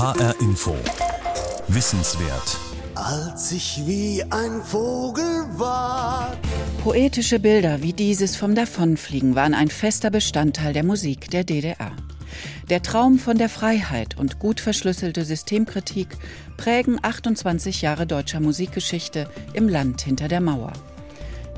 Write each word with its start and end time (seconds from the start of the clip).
HR 0.00 0.34
Info. 0.40 0.74
Wissenswert. 1.68 2.56
Als 2.94 3.52
ich 3.52 3.82
wie 3.84 4.22
ein 4.30 4.62
Vogel 4.62 5.44
war. 5.58 6.38
Poetische 6.82 7.38
Bilder 7.38 7.82
wie 7.82 7.92
dieses 7.92 8.34
vom 8.34 8.54
Davonfliegen 8.54 9.34
waren 9.34 9.52
ein 9.52 9.68
fester 9.68 10.10
Bestandteil 10.10 10.72
der 10.72 10.84
Musik 10.84 11.30
der 11.30 11.44
DDR. 11.44 11.92
Der 12.70 12.80
Traum 12.80 13.18
von 13.18 13.36
der 13.36 13.50
Freiheit 13.50 14.16
und 14.16 14.38
gut 14.38 14.60
verschlüsselte 14.60 15.26
Systemkritik 15.26 16.16
prägen 16.56 16.98
28 17.02 17.82
Jahre 17.82 18.06
deutscher 18.06 18.40
Musikgeschichte 18.40 19.28
im 19.52 19.68
Land 19.68 20.00
hinter 20.00 20.28
der 20.28 20.40
Mauer. 20.40 20.72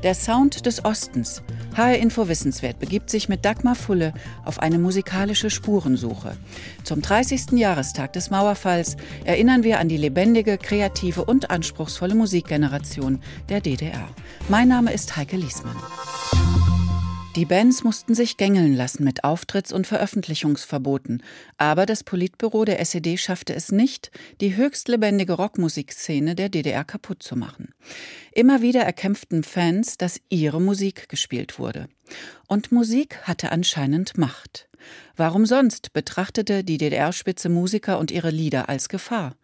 Der 0.03 0.15
Sound 0.15 0.65
des 0.65 0.83
Ostens. 0.83 1.41
HR 1.77 1.97
Info 1.97 2.27
Wissenswert 2.27 2.77
begibt 2.79 3.09
sich 3.09 3.29
mit 3.29 3.45
Dagmar 3.45 3.73
Fulle 3.73 4.13
auf 4.43 4.59
eine 4.59 4.77
musikalische 4.77 5.49
Spurensuche. 5.49 6.35
Zum 6.83 7.01
30. 7.01 7.53
Jahrestag 7.53 8.11
des 8.11 8.29
Mauerfalls 8.29 8.97
erinnern 9.23 9.63
wir 9.63 9.79
an 9.79 9.87
die 9.87 9.95
lebendige, 9.95 10.57
kreative 10.57 11.23
und 11.23 11.49
anspruchsvolle 11.49 12.15
Musikgeneration 12.15 13.21
der 13.47 13.61
DDR. 13.61 14.09
Mein 14.49 14.67
Name 14.67 14.91
ist 14.91 15.15
Heike 15.15 15.37
Liesmann. 15.37 15.77
Die 17.35 17.45
Bands 17.45 17.83
mussten 17.83 18.13
sich 18.13 18.37
gängeln 18.37 18.75
lassen 18.75 19.03
mit 19.03 19.23
Auftritts- 19.23 19.73
und 19.73 19.87
Veröffentlichungsverboten, 19.87 21.23
aber 21.57 21.87
das 21.87 22.03
Politbüro 22.03 22.63
der 22.63 22.79
SED 22.79 23.17
schaffte 23.17 23.55
es 23.55 23.71
nicht, 23.71 24.11
die 24.39 24.55
höchst 24.55 24.87
lebendige 24.87 25.33
Rockmusikszene 25.33 26.35
der 26.35 26.49
DDR 26.49 26.83
kaputt 26.83 27.23
zu 27.23 27.35
machen. 27.35 27.73
Immer 28.33 28.61
wieder 28.61 28.81
erkämpften 28.81 29.43
Fans, 29.43 29.97
dass 29.97 30.21
ihre 30.29 30.61
Musik 30.61 31.09
gespielt 31.09 31.57
wurde. 31.57 31.87
Und 32.47 32.71
Musik 32.71 33.17
hatte 33.23 33.51
anscheinend 33.51 34.15
Macht. 34.15 34.69
Warum 35.15 35.47
sonst 35.47 35.91
betrachtete 35.91 36.63
die 36.63 36.77
DDR-Spitze 36.77 37.49
Musiker 37.49 37.97
und 37.97 38.11
ihre 38.11 38.29
Lieder 38.29 38.69
als 38.69 38.89
Gefahr? 38.89 39.35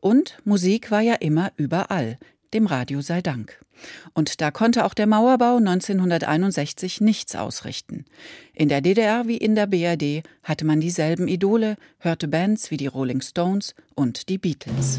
Und 0.00 0.38
Musik 0.44 0.90
war 0.90 1.02
ja 1.02 1.14
immer 1.14 1.52
überall, 1.56 2.18
dem 2.54 2.66
Radio 2.66 3.00
sei 3.00 3.22
Dank. 3.22 3.60
Und 4.12 4.40
da 4.40 4.50
konnte 4.50 4.84
auch 4.84 4.94
der 4.94 5.06
Mauerbau 5.06 5.56
1961 5.56 7.00
nichts 7.00 7.36
ausrichten. 7.36 8.04
In 8.54 8.68
der 8.68 8.80
DDR 8.80 9.26
wie 9.26 9.36
in 9.36 9.54
der 9.54 9.66
BRD 9.66 10.26
hatte 10.42 10.64
man 10.64 10.80
dieselben 10.80 11.28
Idole, 11.28 11.76
hörte 11.98 12.28
Bands 12.28 12.70
wie 12.70 12.76
die 12.76 12.86
Rolling 12.86 13.20
Stones 13.20 13.74
und 13.94 14.28
die 14.28 14.38
Beatles. 14.38 14.98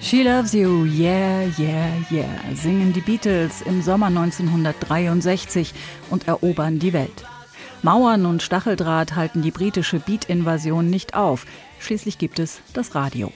She 0.00 0.22
loves 0.22 0.54
you, 0.54 0.86
yeah, 0.86 1.42
yeah, 1.58 1.92
yeah, 2.10 2.26
singen 2.54 2.94
die 2.94 3.02
Beatles 3.02 3.60
im 3.60 3.82
Sommer 3.82 4.06
1963 4.06 5.74
und 6.08 6.26
erobern 6.26 6.78
die 6.78 6.94
Welt. 6.94 7.26
Mauern 7.82 8.26
und 8.26 8.42
Stacheldraht 8.42 9.14
halten 9.14 9.42
die 9.42 9.50
britische 9.50 10.00
Beat-Invasion 10.00 10.90
nicht 10.90 11.14
auf. 11.14 11.46
Schließlich 11.78 12.18
gibt 12.18 12.38
es 12.38 12.60
das 12.72 12.94
Radio. 12.94 13.32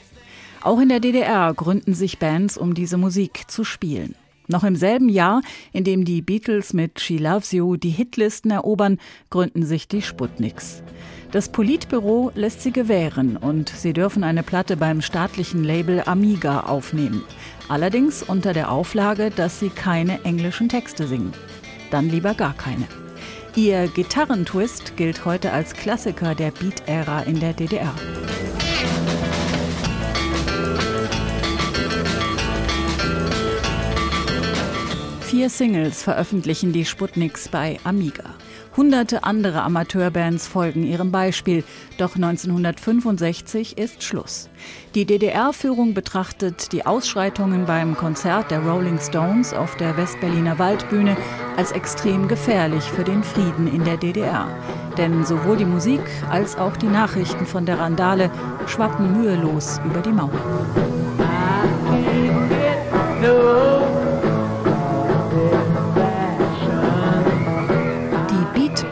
Auch 0.63 0.81
in 0.81 0.89
der 0.89 1.01
DDR 1.01 1.53
gründen 1.55 1.95
sich 1.95 2.19
Bands, 2.19 2.57
um 2.57 2.75
diese 2.75 2.97
Musik 2.97 3.45
zu 3.49 3.65
spielen. 3.65 4.15
Noch 4.49 4.65
im 4.65 4.77
selben 4.77 5.09
Jahr, 5.09 5.43
in 5.73 5.85
dem 5.85 6.05
die 6.05 6.23
Beatles 6.23 6.73
mit 6.73 7.01
She 7.01 7.17
Loves 7.17 7.53
You 7.53 7.77
die 7.77 7.91
Hitlisten 7.91 8.51
erobern, 8.51 8.99
gründen 9.31 9.65
sich 9.65 9.89
die 9.89 10.03
Sputniks. 10.03 10.83
Das 11.31 11.51
Politbüro 11.51 12.31
lässt 12.35 12.61
sie 12.61 12.73
gewähren 12.73 13.37
und 13.37 13.71
sie 13.71 13.93
dürfen 13.93 14.23
eine 14.23 14.43
Platte 14.43 14.77
beim 14.77 15.01
staatlichen 15.01 15.65
Label 15.65 16.03
Amiga 16.05 16.61
aufnehmen. 16.61 17.23
Allerdings 17.69 18.23
unter 18.23 18.53
der 18.53 18.71
Auflage, 18.71 19.31
dass 19.31 19.59
sie 19.59 19.71
keine 19.71 20.25
englischen 20.25 20.69
Texte 20.69 21.07
singen. 21.07 21.33
Dann 21.91 22.11
lieber 22.11 22.35
gar 22.35 22.55
keine. 22.55 22.87
Ihr 23.55 23.87
Gitarrentwist 23.89 24.97
gilt 24.97 25.27
heute 25.27 25.53
als 25.53 25.75
Klassiker 25.75 26.35
der 26.35 26.53
Beat-Ära 26.53 27.25
in 27.25 27.39
der 27.39 27.53
DDR. 27.53 27.95
Vier 35.21 35.51
Singles 35.51 36.03
veröffentlichen 36.03 36.73
die 36.73 36.87
Sputniks 36.87 37.49
bei 37.49 37.79
Amiga. 37.85 38.32
Hunderte 38.75 39.23
andere 39.25 39.63
Amateurbands 39.63 40.47
folgen 40.47 40.83
ihrem 40.83 41.13
Beispiel, 41.13 41.63
doch 41.99 42.15
1965 42.15 43.77
ist 43.77 44.03
Schluss. 44.03 44.49
Die 44.95 45.05
DDR-Führung 45.05 45.93
betrachtet 45.93 46.73
die 46.73 46.87
Ausschreitungen 46.87 47.67
beim 47.67 47.95
Konzert 47.97 48.51
der 48.51 48.61
Rolling 48.61 48.99
Stones 48.99 49.53
auf 49.53 49.77
der 49.77 49.99
Westberliner 49.99 50.59
Waldbühne 50.59 51.19
als 51.59 51.73
extrem 51.73 52.29
gefährlich 52.29 52.85
für 52.85 53.05
den 53.05 53.23
Frieden 53.23 53.67
in 53.67 53.85
der 53.85 53.99
DDR. 53.99 54.49
Denn 54.97 55.25
sowohl 55.27 55.59
die 55.59 55.67
Musik 55.67 56.01
als 56.31 56.57
auch 56.57 56.77
die 56.79 56.87
Nachrichten 56.87 57.45
von 57.45 57.67
der 57.67 57.79
Randale 57.79 58.31
schwappen 58.67 59.21
mühelos 59.21 59.81
über 59.85 60.01
die 60.01 60.13
Mauer. 60.13 60.31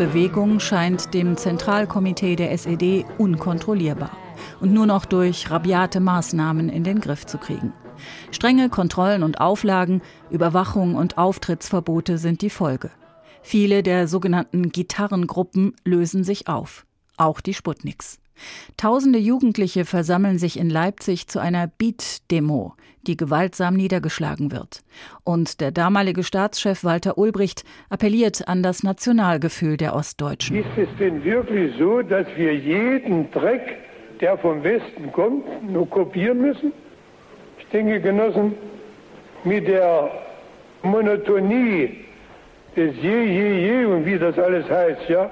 Bewegung 0.01 0.61
scheint 0.61 1.13
dem 1.13 1.37
Zentralkomitee 1.37 2.35
der 2.35 2.53
SED 2.53 3.05
unkontrollierbar 3.19 4.17
und 4.59 4.73
nur 4.73 4.87
noch 4.87 5.05
durch 5.05 5.51
rabiate 5.51 6.01
Maßnahmen 6.01 6.71
in 6.71 6.85
den 6.85 7.03
Griff 7.03 7.27
zu 7.27 7.37
kriegen. 7.37 7.75
Strenge 8.31 8.71
Kontrollen 8.71 9.23
und 9.23 9.43
Auflagen, 9.43 10.01
Überwachung 10.31 10.95
und 10.95 11.19
Auftrittsverbote 11.19 12.17
sind 12.17 12.41
die 12.41 12.49
Folge. 12.49 12.91
Viele 13.43 13.83
der 13.83 14.09
sogenannten 14.09 14.71
Gitarrengruppen 14.71 15.77
lösen 15.85 16.25
sich 16.25 16.49
auf, 16.49 16.87
auch 17.19 17.43
die 17.43 17.53
Sputniks. 17.53 18.20
Tausende 18.77 19.19
Jugendliche 19.19 19.85
versammeln 19.85 20.39
sich 20.39 20.59
in 20.59 20.71
Leipzig 20.71 21.29
zu 21.29 21.39
einer 21.39 21.67
Beat-Demo, 21.67 22.75
die 23.07 23.17
gewaltsam 23.17 23.75
niedergeschlagen 23.75 24.53
wird. 24.53 24.83
Und 25.25 25.61
der 25.61 25.71
damalige 25.71 26.23
Staatschef 26.23 26.85
Walter 26.85 27.19
Ulbricht 27.19 27.65
appelliert 27.89 28.49
an 28.49 28.63
das 28.63 28.83
Nationalgefühl 28.83 29.77
der 29.77 29.95
Ostdeutschen. 29.95 30.57
Ist 30.57 30.77
es 30.77 30.89
denn 30.99 31.25
wirklich 31.25 31.77
so, 31.79 32.03
dass 32.03 32.27
wir 32.37 32.55
jeden 32.55 33.31
Dreck, 33.31 33.79
der 34.21 34.37
vom 34.39 34.63
Westen 34.63 35.13
kommt, 35.13 35.71
nur 35.71 35.89
kopieren 35.89 36.41
müssen? 36.41 36.73
Ich 37.59 37.67
denke, 37.67 38.01
Genossen, 38.01 38.55
mit 39.45 39.67
der 39.67 40.11
Monotonie 40.83 42.05
des 42.77 42.95
Je, 43.03 43.25
Je, 43.25 43.61
Je 43.67 43.85
und 43.87 44.05
wie 44.05 44.19
das 44.19 44.39
alles 44.39 44.69
heißt, 44.69 45.09
ja, 45.09 45.31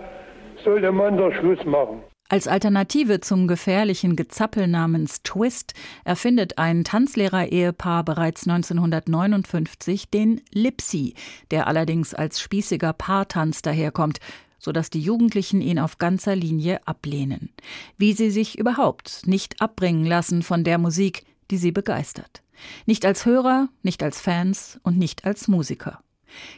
sollte 0.65 0.91
man 0.93 1.17
doch 1.17 1.33
Schluss 1.35 1.65
machen. 1.65 2.03
Als 2.31 2.47
Alternative 2.47 3.21
zum 3.21 3.49
gefährlichen 3.49 4.15
Gezappel 4.15 4.67
namens 4.67 5.23
Twist 5.23 5.73
erfindet 6.05 6.59
ein 6.59 6.85
Tanzlehrer-Ehepaar 6.85 8.05
bereits 8.05 8.47
1959 8.47 10.11
den 10.11 10.43
Lipsy, 10.53 11.15
der 11.51 11.67
allerdings 11.69 12.13
als 12.13 12.39
spießiger 12.39 12.93
Paartanz 12.93 13.63
daherkommt, 13.63 14.19
sodass 14.59 14.91
die 14.91 15.01
Jugendlichen 15.01 15.63
ihn 15.63 15.79
auf 15.79 15.97
ganzer 15.97 16.37
Linie 16.37 16.87
ablehnen. 16.87 17.49
Wie 17.97 18.13
sie 18.13 18.31
sich 18.31 18.59
überhaupt 18.59 19.23
nicht 19.25 19.63
abbringen 19.63 20.05
lassen 20.05 20.43
von 20.43 20.65
der 20.65 20.77
Musik, 20.77 21.25
die 21.51 21.57
sie 21.57 21.73
begeistert. 21.73 22.43
Nicht 22.85 23.07
als 23.07 23.25
Hörer, 23.25 23.71
nicht 23.83 24.03
als 24.03 24.21
Fans 24.21 24.79
und 24.83 24.99
nicht 24.99 25.25
als 25.25 25.49
Musiker. 25.49 26.03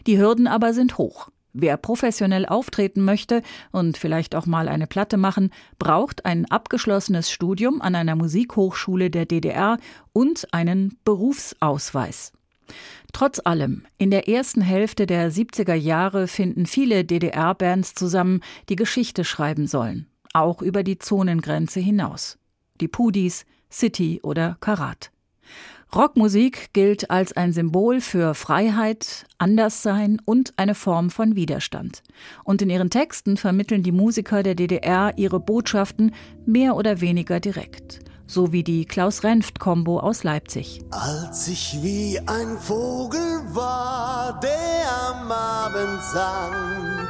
Die 0.08 0.18
Hürden 0.18 0.48
aber 0.48 0.74
sind 0.74 0.98
hoch. 0.98 1.30
Wer 1.52 1.76
professionell 1.76 2.46
auftreten 2.46 3.04
möchte 3.04 3.42
und 3.72 3.98
vielleicht 3.98 4.34
auch 4.34 4.46
mal 4.46 4.68
eine 4.68 4.86
Platte 4.86 5.16
machen, 5.16 5.50
braucht 5.78 6.24
ein 6.24 6.46
abgeschlossenes 6.46 7.30
Studium 7.30 7.80
an 7.80 7.94
einer 7.94 8.16
Musikhochschule 8.16 9.10
der 9.10 9.26
DDR 9.26 9.78
und 10.12 10.52
einen 10.52 10.98
Berufsausweis. 11.04 12.32
Trotz 13.12 13.40
allem, 13.44 13.84
in 13.98 14.10
der 14.10 14.28
ersten 14.28 14.60
Hälfte 14.60 15.06
der 15.06 15.32
70er 15.32 15.74
Jahre 15.74 16.28
finden 16.28 16.66
viele 16.66 17.04
DDR-Bands 17.04 17.94
zusammen, 17.94 18.40
die 18.68 18.76
Geschichte 18.76 19.24
schreiben 19.24 19.66
sollen, 19.66 20.06
auch 20.32 20.62
über 20.62 20.84
die 20.84 20.98
Zonengrenze 20.98 21.80
hinaus. 21.80 22.38
Die 22.80 22.88
Pudis, 22.88 23.44
City 23.70 24.20
oder 24.22 24.56
Karat. 24.60 25.10
Rockmusik 25.94 26.72
gilt 26.72 27.08
als 27.10 27.36
ein 27.36 27.52
Symbol 27.52 28.00
für 28.00 28.34
Freiheit, 28.34 29.26
Anderssein 29.38 30.18
und 30.24 30.52
eine 30.56 30.76
Form 30.76 31.10
von 31.10 31.34
Widerstand. 31.34 32.04
Und 32.44 32.62
in 32.62 32.70
ihren 32.70 32.90
Texten 32.90 33.36
vermitteln 33.36 33.82
die 33.82 33.90
Musiker 33.90 34.44
der 34.44 34.54
DDR 34.54 35.12
ihre 35.16 35.40
Botschaften 35.40 36.14
mehr 36.46 36.76
oder 36.76 37.00
weniger 37.00 37.40
direkt. 37.40 37.98
So 38.28 38.52
wie 38.52 38.62
die 38.62 38.84
Klaus-Renft-Kombo 38.84 39.98
aus 39.98 40.22
Leipzig. 40.22 40.80
Als 40.92 41.48
ich 41.48 41.76
wie 41.82 42.20
ein 42.20 42.56
Vogel 42.58 43.42
war, 43.48 44.38
der 44.40 45.08
am 45.08 45.32
Abend 45.32 46.00
sang, 46.12 47.08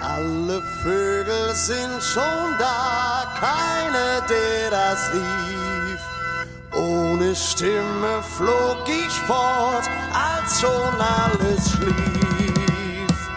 Alle 0.00 0.62
Vögel 0.82 1.54
sind 1.54 2.02
schon 2.02 2.58
da, 2.58 3.24
keiner, 3.38 4.26
der 4.28 4.70
das 4.70 5.12
rief. 5.12 6.00
Oh, 6.72 7.06
ohne 7.16 7.34
Stimme 7.34 8.22
flog 8.36 8.84
ich 8.86 9.12
fort, 9.12 9.88
als 10.12 10.60
schon 10.60 10.70
alles 11.00 11.70
schlief. 11.70 13.30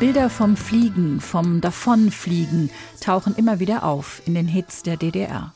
Bilder 0.00 0.28
vom 0.28 0.56
Fliegen, 0.56 1.20
vom 1.20 1.60
Davonfliegen 1.60 2.70
tauchen 3.00 3.36
immer 3.36 3.60
wieder 3.60 3.84
auf 3.84 4.20
in 4.26 4.34
den 4.34 4.48
Hits 4.48 4.82
der 4.82 4.96
DDR. 4.96 5.52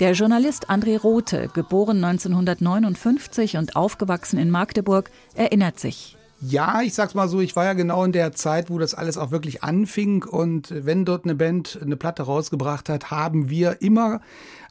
Der 0.00 0.12
Journalist 0.12 0.70
André 0.70 0.98
Rothe, 0.98 1.48
geboren 1.54 2.02
1959 2.02 3.56
und 3.56 3.76
aufgewachsen 3.76 4.38
in 4.38 4.50
Magdeburg, 4.50 5.10
erinnert 5.34 5.78
sich. 5.78 6.16
Ja, 6.46 6.82
ich 6.82 6.92
sag's 6.92 7.14
mal 7.14 7.26
so, 7.26 7.40
ich 7.40 7.56
war 7.56 7.64
ja 7.64 7.72
genau 7.72 8.04
in 8.04 8.12
der 8.12 8.32
Zeit, 8.32 8.68
wo 8.68 8.78
das 8.78 8.94
alles 8.94 9.16
auch 9.16 9.30
wirklich 9.30 9.62
anfing. 9.62 10.24
Und 10.24 10.74
wenn 10.76 11.06
dort 11.06 11.24
eine 11.24 11.34
Band 11.34 11.78
eine 11.80 11.96
Platte 11.96 12.24
rausgebracht 12.24 12.90
hat, 12.90 13.10
haben 13.10 13.48
wir 13.48 13.80
immer 13.80 14.20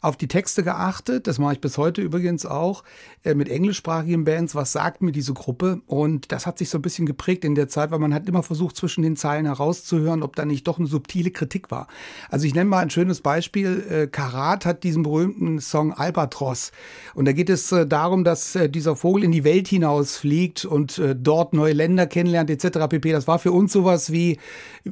auf 0.04 0.18
die 0.18 0.28
Texte 0.28 0.64
geachtet. 0.64 1.28
Das 1.28 1.40
mache 1.40 1.54
ich 1.54 1.62
bis 1.62 1.78
heute 1.78 2.02
übrigens 2.02 2.46
auch 2.46 2.84
äh, 3.24 3.34
mit 3.34 3.50
englischsprachigen 3.50 4.26
Bands. 4.26 4.54
Was 4.54 4.74
sagt 4.74 5.02
mir 5.02 5.14
diese 5.14 5.34
Gruppe? 5.34 5.82
Und 5.88 6.32
das 6.32 6.46
hat 6.46 6.58
sich 6.58 6.70
so 6.70 6.78
ein 6.78 6.82
bisschen 6.82 7.06
geprägt 7.06 7.46
in 7.46 7.56
der 7.56 7.70
Zeit, 7.70 7.90
weil 7.92 8.00
man 8.00 8.14
hat 8.14 8.28
immer 8.28 8.44
versucht, 8.44 8.76
zwischen 8.76 9.02
den 9.02 9.16
Zeilen 9.16 9.46
herauszuhören, 9.46 10.22
ob 10.22 10.36
da 10.36 10.44
nicht 10.44 10.68
doch 10.68 10.78
eine 10.78 10.88
subtile 10.88 11.32
Kritik 11.32 11.72
war. 11.72 11.88
Also 12.30 12.46
ich 12.46 12.54
nenne 12.54 12.70
mal 12.70 12.80
ein 12.80 12.90
schönes 12.90 13.22
Beispiel. 13.22 13.86
Äh, 13.90 14.08
Karat 14.08 14.66
hat 14.66 14.84
diesen 14.84 15.04
berühmten 15.04 15.60
Song 15.62 15.94
Albatros. 15.94 16.74
Und 17.16 17.26
da 17.26 17.32
geht 17.32 17.50
es 17.50 17.72
äh, 17.72 17.88
darum, 17.88 18.26
dass 18.26 18.56
äh, 18.56 18.70
dieser 18.70 18.98
Vogel 18.98 19.24
in 19.24 19.32
die 19.32 19.46
Welt 19.46 19.70
hinausfliegt 19.70 20.66
und 20.66 21.00
äh, 21.00 21.16
dort 21.16 21.54
neue 21.54 21.74
Länder 21.74 22.08
kennenlernt 22.08 22.50
etc. 22.50 22.90
pp. 22.90 23.14
Das 23.14 23.28
war 23.28 23.40
für 23.40 23.54
uns 23.54 23.72
sowas 23.72 24.12
wie, 24.12 24.38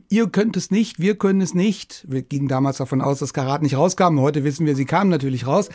ihr 0.07 0.29
könnt 0.29 0.55
es 0.55 0.71
nicht, 0.71 0.99
wir 0.99 1.17
können 1.17 1.41
es 1.41 1.53
nicht. 1.53 2.05
Wir 2.07 2.21
gingen 2.21 2.47
damals 2.47 2.77
davon 2.77 3.01
aus, 3.01 3.19
dass 3.19 3.33
Karat 3.33 3.61
nicht 3.61 3.75
rauskam. 3.75 4.19
Heute 4.21 4.45
wissen 4.45 4.65
wir, 4.65 4.75
sie 4.75 4.85
kam 4.85 5.00
natürlich 5.09 5.47
raus. 5.47 5.69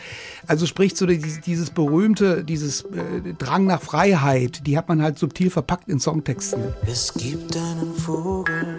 Also 0.46 0.66
spricht 0.66 0.96
so 0.96 1.06
dieses, 1.06 1.40
dieses 1.40 1.70
berühmte, 1.70 2.44
dieses 2.44 2.82
äh, 2.82 3.34
Drang 3.38 3.66
nach 3.66 3.82
Freiheit, 3.82 4.66
die 4.66 4.76
hat 4.76 4.88
man 4.88 5.02
halt 5.02 5.18
subtil 5.18 5.50
verpackt 5.50 5.88
in 5.88 6.00
Songtexten. 6.00 6.62
Es 6.86 7.12
gibt 7.14 7.56
einen 7.56 7.94
Vogel, 7.94 8.76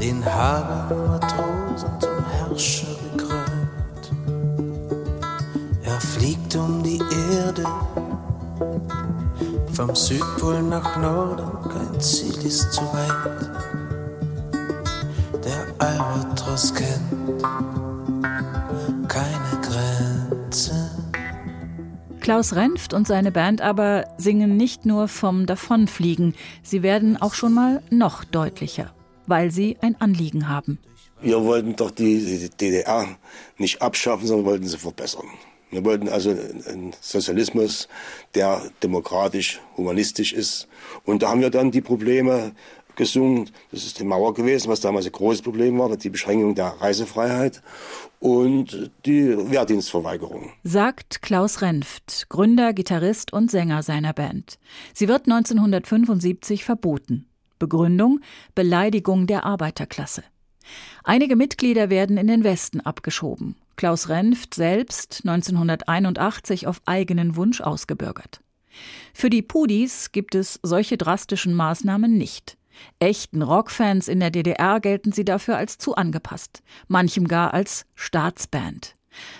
den 0.00 0.24
haben 0.24 1.06
Matrosen 1.06 1.90
zum 2.00 2.30
Herrscher 2.30 2.96
gekrönt. 3.12 4.12
Er 5.84 6.00
fliegt 6.00 6.54
um 6.56 6.82
die 6.82 7.00
Erde, 7.34 7.64
vom 9.72 9.94
Südpol 9.94 10.62
nach 10.62 10.96
Norden, 10.96 11.68
kein 11.68 12.00
Ziel 12.00 12.46
ist 12.46 12.72
zu 12.72 12.80
weit. 12.80 13.50
Der 15.44 15.66
Albatros 15.78 16.74
kennt 16.74 17.42
Klaus 22.26 22.56
Renft 22.56 22.92
und 22.92 23.06
seine 23.06 23.30
Band 23.30 23.60
aber 23.60 24.08
singen 24.18 24.56
nicht 24.56 24.84
nur 24.84 25.06
vom 25.06 25.46
Davonfliegen, 25.46 26.34
sie 26.60 26.82
werden 26.82 27.16
auch 27.16 27.34
schon 27.34 27.54
mal 27.54 27.84
noch 27.88 28.24
deutlicher, 28.24 28.92
weil 29.28 29.52
sie 29.52 29.76
ein 29.80 29.94
Anliegen 30.00 30.48
haben. 30.48 30.80
Wir 31.20 31.44
wollten 31.44 31.76
doch 31.76 31.92
die 31.92 32.50
DDR 32.60 33.06
nicht 33.58 33.80
abschaffen, 33.80 34.26
sondern 34.26 34.44
wollten 34.44 34.66
sie 34.66 34.76
verbessern. 34.76 35.28
Wir 35.70 35.84
wollten 35.84 36.08
also 36.08 36.30
einen 36.30 36.94
Sozialismus, 37.00 37.86
der 38.34 38.60
demokratisch, 38.82 39.60
humanistisch 39.76 40.32
ist. 40.32 40.66
Und 41.04 41.22
da 41.22 41.28
haben 41.28 41.42
wir 41.42 41.50
dann 41.50 41.70
die 41.70 41.80
Probleme 41.80 42.56
gesungen. 42.96 43.50
Das 43.70 43.84
ist 43.84 44.00
die 44.00 44.04
Mauer 44.04 44.34
gewesen, 44.34 44.68
was 44.68 44.80
damals 44.80 45.06
ein 45.06 45.12
großes 45.12 45.42
Problem 45.42 45.78
war, 45.78 45.96
die 45.96 46.10
Beschränkung 46.10 46.56
der 46.56 46.74
Reisefreiheit 46.80 47.62
und 48.26 48.90
die 49.06 49.36
Wehrdienstverweigerung. 49.36 50.50
Sagt 50.64 51.22
Klaus 51.22 51.62
Renft, 51.62 52.26
Gründer, 52.28 52.72
Gitarrist 52.72 53.32
und 53.32 53.52
Sänger 53.52 53.84
seiner 53.84 54.12
Band. 54.12 54.58
Sie 54.92 55.06
wird 55.06 55.26
1975 55.30 56.64
verboten. 56.64 57.28
Begründung 57.60 58.18
Beleidigung 58.56 59.28
der 59.28 59.44
Arbeiterklasse. 59.44 60.24
Einige 61.04 61.36
Mitglieder 61.36 61.88
werden 61.88 62.16
in 62.16 62.26
den 62.26 62.42
Westen 62.42 62.80
abgeschoben. 62.80 63.54
Klaus 63.76 64.08
Renft 64.08 64.54
selbst 64.54 65.22
1981 65.24 66.66
auf 66.66 66.82
eigenen 66.84 67.36
Wunsch 67.36 67.60
ausgebürgert. 67.60 68.40
Für 69.14 69.30
die 69.30 69.42
Pudis 69.42 70.10
gibt 70.10 70.34
es 70.34 70.58
solche 70.64 70.96
drastischen 70.96 71.54
Maßnahmen 71.54 72.18
nicht. 72.18 72.58
Echten 72.98 73.42
Rockfans 73.42 74.08
in 74.08 74.20
der 74.20 74.30
DDR 74.30 74.80
gelten 74.80 75.12
sie 75.12 75.24
dafür 75.24 75.56
als 75.56 75.78
zu 75.78 75.94
angepasst, 75.94 76.62
manchem 76.88 77.28
gar 77.28 77.54
als 77.54 77.86
Staatsband. 77.94 78.96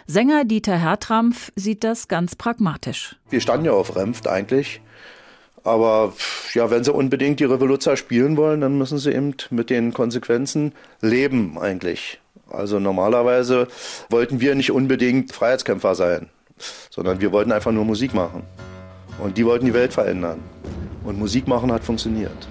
Sänger 0.06 0.44
Dieter 0.44 0.76
Hertrampf 0.76 1.52
sieht 1.54 1.84
das 1.84 2.08
ganz 2.08 2.34
pragmatisch. 2.34 3.16
Wir 3.28 3.40
standen 3.40 3.66
ja 3.66 3.72
auf 3.72 3.96
Renft 3.96 4.26
eigentlich. 4.26 4.80
Aber 5.64 6.12
ja, 6.54 6.70
wenn 6.70 6.84
sie 6.84 6.92
unbedingt 6.92 7.40
die 7.40 7.44
Revolution 7.44 7.96
spielen 7.96 8.36
wollen, 8.36 8.60
dann 8.60 8.78
müssen 8.78 8.98
sie 8.98 9.12
eben 9.12 9.34
mit 9.50 9.68
den 9.68 9.92
Konsequenzen 9.92 10.72
leben 11.00 11.58
eigentlich. 11.58 12.20
Also 12.48 12.78
normalerweise 12.78 13.66
wollten 14.08 14.40
wir 14.40 14.54
nicht 14.54 14.70
unbedingt 14.70 15.32
Freiheitskämpfer 15.32 15.96
sein, 15.96 16.30
sondern 16.90 17.20
wir 17.20 17.32
wollten 17.32 17.50
einfach 17.50 17.72
nur 17.72 17.84
Musik 17.84 18.14
machen. 18.14 18.44
Und 19.18 19.38
die 19.38 19.44
wollten 19.44 19.66
die 19.66 19.74
Welt 19.74 19.92
verändern. 19.92 20.40
Und 21.02 21.18
Musik 21.18 21.48
machen 21.48 21.72
hat 21.72 21.82
funktioniert. 21.82 22.48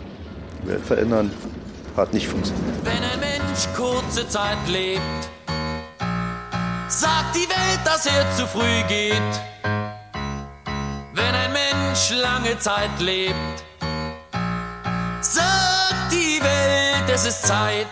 Welt 0.67 0.85
verändern 0.85 1.31
hat 1.95 2.13
nicht 2.13 2.27
funktioniert. 2.27 2.75
Wenn 2.83 3.03
ein 3.03 3.19
Mensch 3.19 3.67
kurze 3.75 4.27
Zeit 4.27 4.57
lebt, 4.67 5.01
sagt 6.87 7.35
die 7.35 7.47
Welt, 7.49 7.79
dass 7.85 8.05
er 8.05 8.25
zu 8.35 8.45
früh 8.47 8.83
geht. 8.87 9.21
Wenn 11.13 11.35
ein 11.35 11.53
Mensch 11.53 12.11
lange 12.11 12.57
Zeit 12.59 12.99
lebt, 12.99 13.63
sagt 15.21 16.11
die 16.11 16.39
Welt, 16.41 17.09
es 17.13 17.25
ist 17.25 17.47
Zeit. 17.47 17.87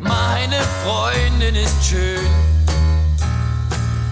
Meine 0.00 0.60
Freundin 0.84 1.54
ist 1.54 1.84
schön. 1.84 2.26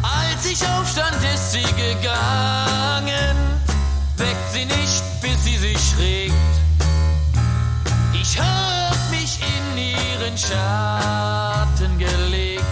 Als 0.02 0.44
ich 0.44 0.62
aufstand, 0.68 1.16
ist 1.34 1.52
sie 1.52 1.62
gegangen. 1.62 3.36
Weckt 4.16 4.52
sie 4.52 4.64
nicht, 4.66 5.02
bis 5.22 5.44
sie 5.44 5.56
sich 5.56 5.98
regt. 5.98 6.55
Ich 8.36 8.42
hab 8.42 9.10
mich 9.10 9.40
in 9.40 9.78
ihren 9.78 10.36
Schatten 10.36 11.98
gelegt. 11.98 12.62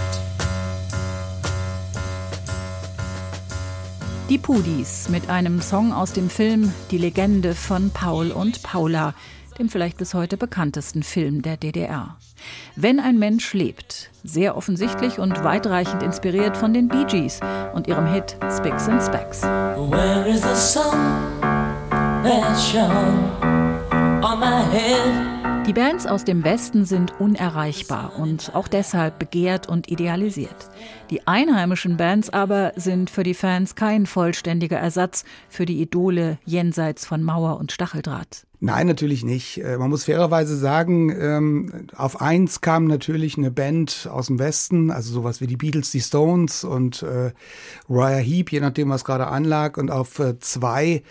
Die 4.28 4.36
Pudis 4.36 5.08
mit 5.08 5.30
einem 5.30 5.62
Song 5.62 5.94
aus 5.94 6.12
dem 6.12 6.28
Film 6.28 6.74
Die 6.90 6.98
Legende 6.98 7.54
von 7.54 7.90
Paul 7.90 8.30
und 8.30 8.62
Paula, 8.62 9.14
dem 9.58 9.70
vielleicht 9.70 9.96
bis 9.96 10.12
heute 10.12 10.36
bekanntesten 10.36 11.02
Film 11.02 11.40
der 11.40 11.56
DDR. 11.56 12.16
Wenn 12.76 13.00
ein 13.00 13.18
Mensch 13.18 13.54
lebt, 13.54 14.10
sehr 14.22 14.58
offensichtlich 14.58 15.18
und 15.18 15.44
weitreichend 15.44 16.02
inspiriert 16.02 16.58
von 16.58 16.74
den 16.74 16.88
Bee 16.88 17.04
Gees 17.04 17.40
und 17.72 17.86
ihrem 17.86 18.06
Hit 18.12 18.36
Spicks 18.54 18.86
and 18.86 19.02
Specks. 19.02 19.42
Where 19.42 20.28
is 20.28 20.42
the 20.42 20.56
sun 20.56 21.40
that 22.22 22.60
shone 22.60 23.30
on 24.22 24.40
my 24.40 24.62
head? 24.70 25.33
Die 25.66 25.72
Bands 25.72 26.04
aus 26.04 26.24
dem 26.24 26.44
Westen 26.44 26.84
sind 26.84 27.18
unerreichbar 27.18 28.18
und 28.18 28.54
auch 28.54 28.68
deshalb 28.68 29.18
begehrt 29.18 29.66
und 29.66 29.90
idealisiert. 29.90 30.68
Die 31.08 31.26
einheimischen 31.26 31.96
Bands 31.96 32.28
aber 32.28 32.74
sind 32.76 33.08
für 33.08 33.22
die 33.22 33.32
Fans 33.32 33.74
kein 33.74 34.04
vollständiger 34.04 34.76
Ersatz 34.76 35.24
für 35.48 35.64
die 35.64 35.80
Idole 35.80 36.38
jenseits 36.44 37.06
von 37.06 37.22
Mauer 37.22 37.58
und 37.58 37.72
Stacheldraht. 37.72 38.46
Nein, 38.60 38.86
natürlich 38.86 39.24
nicht. 39.24 39.62
Äh, 39.62 39.76
Man 39.76 39.90
muss 39.90 40.04
fairerweise 40.04 40.56
sagen, 40.56 41.10
ähm, 41.10 41.86
auf 41.94 42.22
eins 42.22 42.62
kam 42.62 42.86
natürlich 42.86 43.36
eine 43.36 43.50
Band 43.50 44.08
aus 44.10 44.28
dem 44.28 44.38
Westen, 44.38 44.90
also 44.90 45.12
sowas 45.12 45.42
wie 45.42 45.46
die 45.46 45.58
Beatles, 45.58 45.90
die 45.90 46.00
Stones 46.00 46.64
und 46.64 47.02
äh, 47.02 47.32
Raya 47.90 48.16
Heep, 48.18 48.52
je 48.52 48.60
nachdem, 48.60 48.88
was 48.88 49.04
gerade 49.04 49.26
anlag. 49.26 49.76
Und 49.76 49.90
auf 49.90 50.18
äh, 50.18 50.38
zwei 50.38 51.02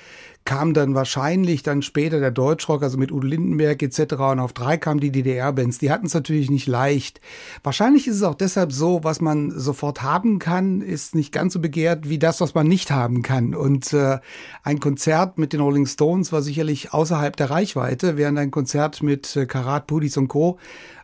kam 0.46 0.74
dann 0.74 0.94
wahrscheinlich 0.94 1.64
dann 1.64 1.82
später 1.82 2.20
der 2.20 2.32
Deutschrock, 2.32 2.84
also 2.84 2.98
mit 2.98 3.12
Udo 3.12 3.28
Lindenberg 3.28 3.82
etc. 3.82 4.14
Und 4.14 4.40
auf 4.40 4.54
drei 4.54 4.78
kamen 4.78 5.00
die 5.00 5.12
DDR-Bands. 5.12 5.78
Die 5.78 5.92
hatten 5.92 6.06
es 6.06 6.14
natürlich 6.14 6.50
nicht 6.50 6.68
leicht. 6.68 7.22
Wahrscheinlich 7.64 8.08
ist 8.08 8.18
es 8.18 8.24
auch 8.24 8.36
deshalb 8.36 8.72
so, 8.72 9.04
was 9.04 9.22
man 9.22 9.52
sofort 9.52 10.02
haben 10.02 10.40
kann, 10.40 10.82
ist 10.82 11.16
nicht 11.16 11.32
ganz 11.32 11.54
so 11.54 11.60
begehrt 11.60 12.10
wie 12.10 12.20
das, 12.20 12.42
was 12.42 12.56
man 12.56 12.68
nicht 12.68 12.92
haben 12.92 13.22
kann. 13.22 13.56
Und 13.56 13.94
äh, 13.94 14.20
ein 14.64 14.80
Konzert 14.80 15.38
mit 15.38 15.54
den 15.54 15.62
Rolling 15.62 15.86
Stones 15.86 16.32
war 16.32 16.42
sicherlich 16.42 16.94
außerhalb 16.94 17.36
der 17.36 17.50
Reichweite, 17.50 18.18
während 18.18 18.38
ein 18.38 18.52
Konzert 18.52 19.02
mit 19.02 19.36
äh, 19.36 19.46
Karat, 19.46 19.88
Pudis 19.88 20.18
und 20.18 20.28
Co. 20.28 20.58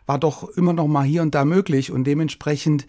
war 0.06 0.18
doch 0.18 0.48
immer 0.50 0.74
noch 0.74 0.86
mal 0.86 1.04
hier 1.04 1.22
und 1.22 1.34
da 1.34 1.46
möglich. 1.46 1.90
Und 1.90 2.04
dementsprechend 2.04 2.86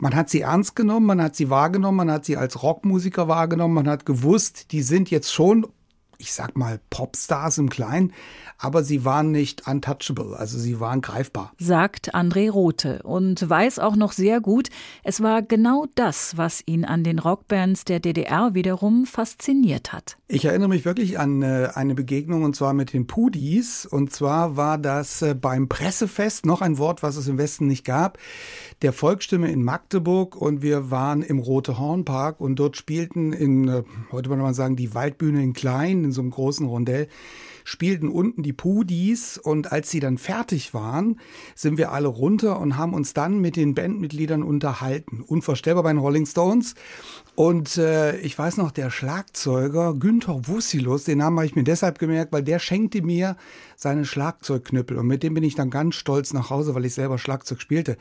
man 0.00 0.14
hat 0.14 0.30
sie 0.30 0.42
ernst 0.42 0.76
genommen, 0.76 1.06
man 1.06 1.20
hat 1.20 1.34
sie 1.34 1.50
wahrgenommen, 1.50 1.96
man 1.96 2.10
hat 2.12 2.24
sie 2.24 2.36
als 2.36 2.62
Rockmusiker 2.62 3.26
wahrgenommen, 3.26 3.74
man 3.74 3.88
hat 3.88 4.06
gewusst, 4.06 4.70
die 4.70 4.82
sind 4.82 5.10
jetzt 5.10 5.32
schon 5.32 5.66
ich 6.18 6.32
sag 6.32 6.56
mal, 6.56 6.80
Popstars 6.90 7.58
im 7.58 7.70
Kleinen, 7.70 8.12
aber 8.58 8.82
sie 8.82 9.04
waren 9.04 9.30
nicht 9.30 9.68
untouchable, 9.68 10.36
also 10.36 10.58
sie 10.58 10.80
waren 10.80 11.00
greifbar. 11.00 11.52
Sagt 11.58 12.12
André 12.12 12.50
Rothe 12.50 13.02
und 13.04 13.48
weiß 13.48 13.78
auch 13.78 13.94
noch 13.94 14.10
sehr 14.10 14.40
gut, 14.40 14.68
es 15.04 15.22
war 15.22 15.42
genau 15.42 15.86
das, 15.94 16.36
was 16.36 16.62
ihn 16.66 16.84
an 16.84 17.04
den 17.04 17.20
Rockbands 17.20 17.84
der 17.84 18.00
DDR 18.00 18.54
wiederum 18.54 19.06
fasziniert 19.06 19.92
hat. 19.92 20.18
Ich 20.26 20.44
erinnere 20.44 20.68
mich 20.68 20.84
wirklich 20.84 21.20
an 21.20 21.42
äh, 21.42 21.68
eine 21.74 21.94
Begegnung 21.94 22.42
und 22.42 22.56
zwar 22.56 22.74
mit 22.74 22.92
den 22.92 23.06
Pudis 23.06 23.86
und 23.86 24.12
zwar 24.12 24.56
war 24.56 24.76
das 24.76 25.22
äh, 25.22 25.34
beim 25.34 25.68
Pressefest, 25.68 26.44
noch 26.44 26.60
ein 26.60 26.78
Wort, 26.78 27.04
was 27.04 27.16
es 27.16 27.28
im 27.28 27.38
Westen 27.38 27.68
nicht 27.68 27.84
gab, 27.84 28.18
der 28.82 28.92
Volksstimme 28.92 29.50
in 29.52 29.62
Magdeburg 29.62 30.34
und 30.34 30.62
wir 30.62 30.90
waren 30.90 31.22
im 31.22 31.38
Rote 31.38 31.78
Hornpark 31.78 32.40
und 32.40 32.56
dort 32.56 32.76
spielten 32.76 33.32
in, 33.32 33.68
äh, 33.68 33.84
heute 34.10 34.30
würde 34.30 34.42
man 34.42 34.54
sagen, 34.54 34.74
die 34.74 34.94
Waldbühne 34.94 35.42
in 35.42 35.52
Klein, 35.52 36.07
in 36.08 36.12
so 36.12 36.20
einem 36.20 36.30
großen 36.30 36.66
Rondell, 36.66 37.08
spielten 37.68 38.08
unten 38.08 38.42
die 38.42 38.54
Pudis 38.54 39.36
und 39.36 39.72
als 39.72 39.90
sie 39.90 40.00
dann 40.00 40.16
fertig 40.16 40.72
waren, 40.72 41.20
sind 41.54 41.76
wir 41.76 41.92
alle 41.92 42.08
runter 42.08 42.58
und 42.60 42.78
haben 42.78 42.94
uns 42.94 43.12
dann 43.12 43.40
mit 43.40 43.56
den 43.56 43.74
Bandmitgliedern 43.74 44.42
unterhalten. 44.42 45.20
Unvorstellbar 45.20 45.82
bei 45.82 45.92
den 45.92 45.98
Rolling 45.98 46.24
Stones. 46.24 46.74
Und 47.34 47.76
äh, 47.76 48.18
ich 48.20 48.36
weiß 48.36 48.56
noch, 48.56 48.72
der 48.72 48.90
Schlagzeuger 48.90 49.94
Günther 49.94 50.48
Wussilus, 50.48 51.04
den 51.04 51.18
Namen 51.18 51.36
habe 51.36 51.46
ich 51.46 51.54
mir 51.54 51.62
deshalb 51.62 51.98
gemerkt, 51.98 52.32
weil 52.32 52.42
der 52.42 52.58
schenkte 52.58 53.02
mir 53.02 53.36
seine 53.76 54.06
Schlagzeugknüppel 54.06 54.96
und 54.96 55.06
mit 55.06 55.22
dem 55.22 55.34
bin 55.34 55.44
ich 55.44 55.54
dann 55.54 55.70
ganz 55.70 55.94
stolz 55.94 56.32
nach 56.32 56.50
Hause, 56.50 56.74
weil 56.74 56.84
ich 56.84 56.94
selber 56.94 57.16
Schlagzeug 57.16 57.60
spielte. 57.60 57.96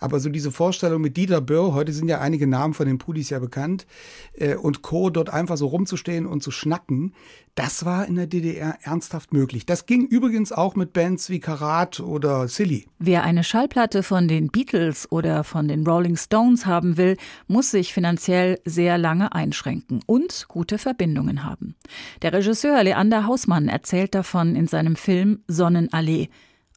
Aber 0.00 0.18
so 0.18 0.28
diese 0.28 0.50
Vorstellung 0.50 1.02
mit 1.02 1.16
Dieter 1.16 1.40
Böhr, 1.40 1.72
heute 1.72 1.92
sind 1.92 2.08
ja 2.08 2.20
einige 2.20 2.48
Namen 2.48 2.74
von 2.74 2.86
den 2.86 2.98
Pudis 2.98 3.30
ja 3.30 3.38
bekannt, 3.38 3.86
äh, 4.32 4.56
und 4.56 4.82
Co. 4.82 5.10
dort 5.10 5.30
einfach 5.30 5.56
so 5.56 5.68
rumzustehen 5.68 6.26
und 6.26 6.42
zu 6.42 6.50
schnacken, 6.50 7.14
das 7.54 7.84
war 7.84 8.06
in 8.06 8.14
der 8.14 8.26
DDR 8.26 8.78
ernsthaft 8.82 9.32
möglich. 9.32 9.66
Das 9.66 9.86
ging 9.86 10.06
übrigens 10.06 10.52
auch 10.52 10.76
mit 10.76 10.92
Bands 10.92 11.30
wie 11.30 11.40
Karat 11.40 12.00
oder 12.00 12.48
Silly. 12.48 12.86
Wer 12.98 13.24
eine 13.24 13.44
Schallplatte 13.44 14.02
von 14.02 14.28
den 14.28 14.48
Beatles 14.48 15.10
oder 15.10 15.44
von 15.44 15.68
den 15.68 15.86
Rolling 15.86 16.16
Stones 16.16 16.66
haben 16.66 16.96
will, 16.96 17.16
muss 17.48 17.70
sich 17.70 17.92
finanziell 17.92 18.58
sehr 18.64 18.98
lange 18.98 19.32
einschränken 19.32 20.00
und 20.06 20.46
gute 20.48 20.78
Verbindungen 20.78 21.44
haben. 21.44 21.74
Der 22.22 22.32
Regisseur 22.32 22.82
Leander 22.82 23.26
Hausmann 23.26 23.68
erzählt 23.68 24.14
davon 24.14 24.56
in 24.56 24.66
seinem 24.66 24.96
Film 24.96 25.42
Sonnenallee. 25.48 26.28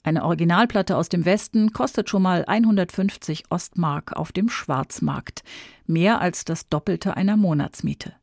Eine 0.03 0.25
Originalplatte 0.25 0.97
aus 0.97 1.07
dem 1.07 1.23
Westen 1.23 1.71
kostet 1.71 2.09
schon 2.09 2.23
mal 2.23 2.43
150 2.45 3.45
Ostmark 3.49 4.13
auf 4.13 4.33
dem 4.33 4.49
Schwarzmarkt, 4.49 5.43
mehr 5.87 6.19
als 6.19 6.43
das 6.43 6.67
Doppelte 6.67 7.15
einer 7.15 7.37
Monatsmiete. 7.37 8.13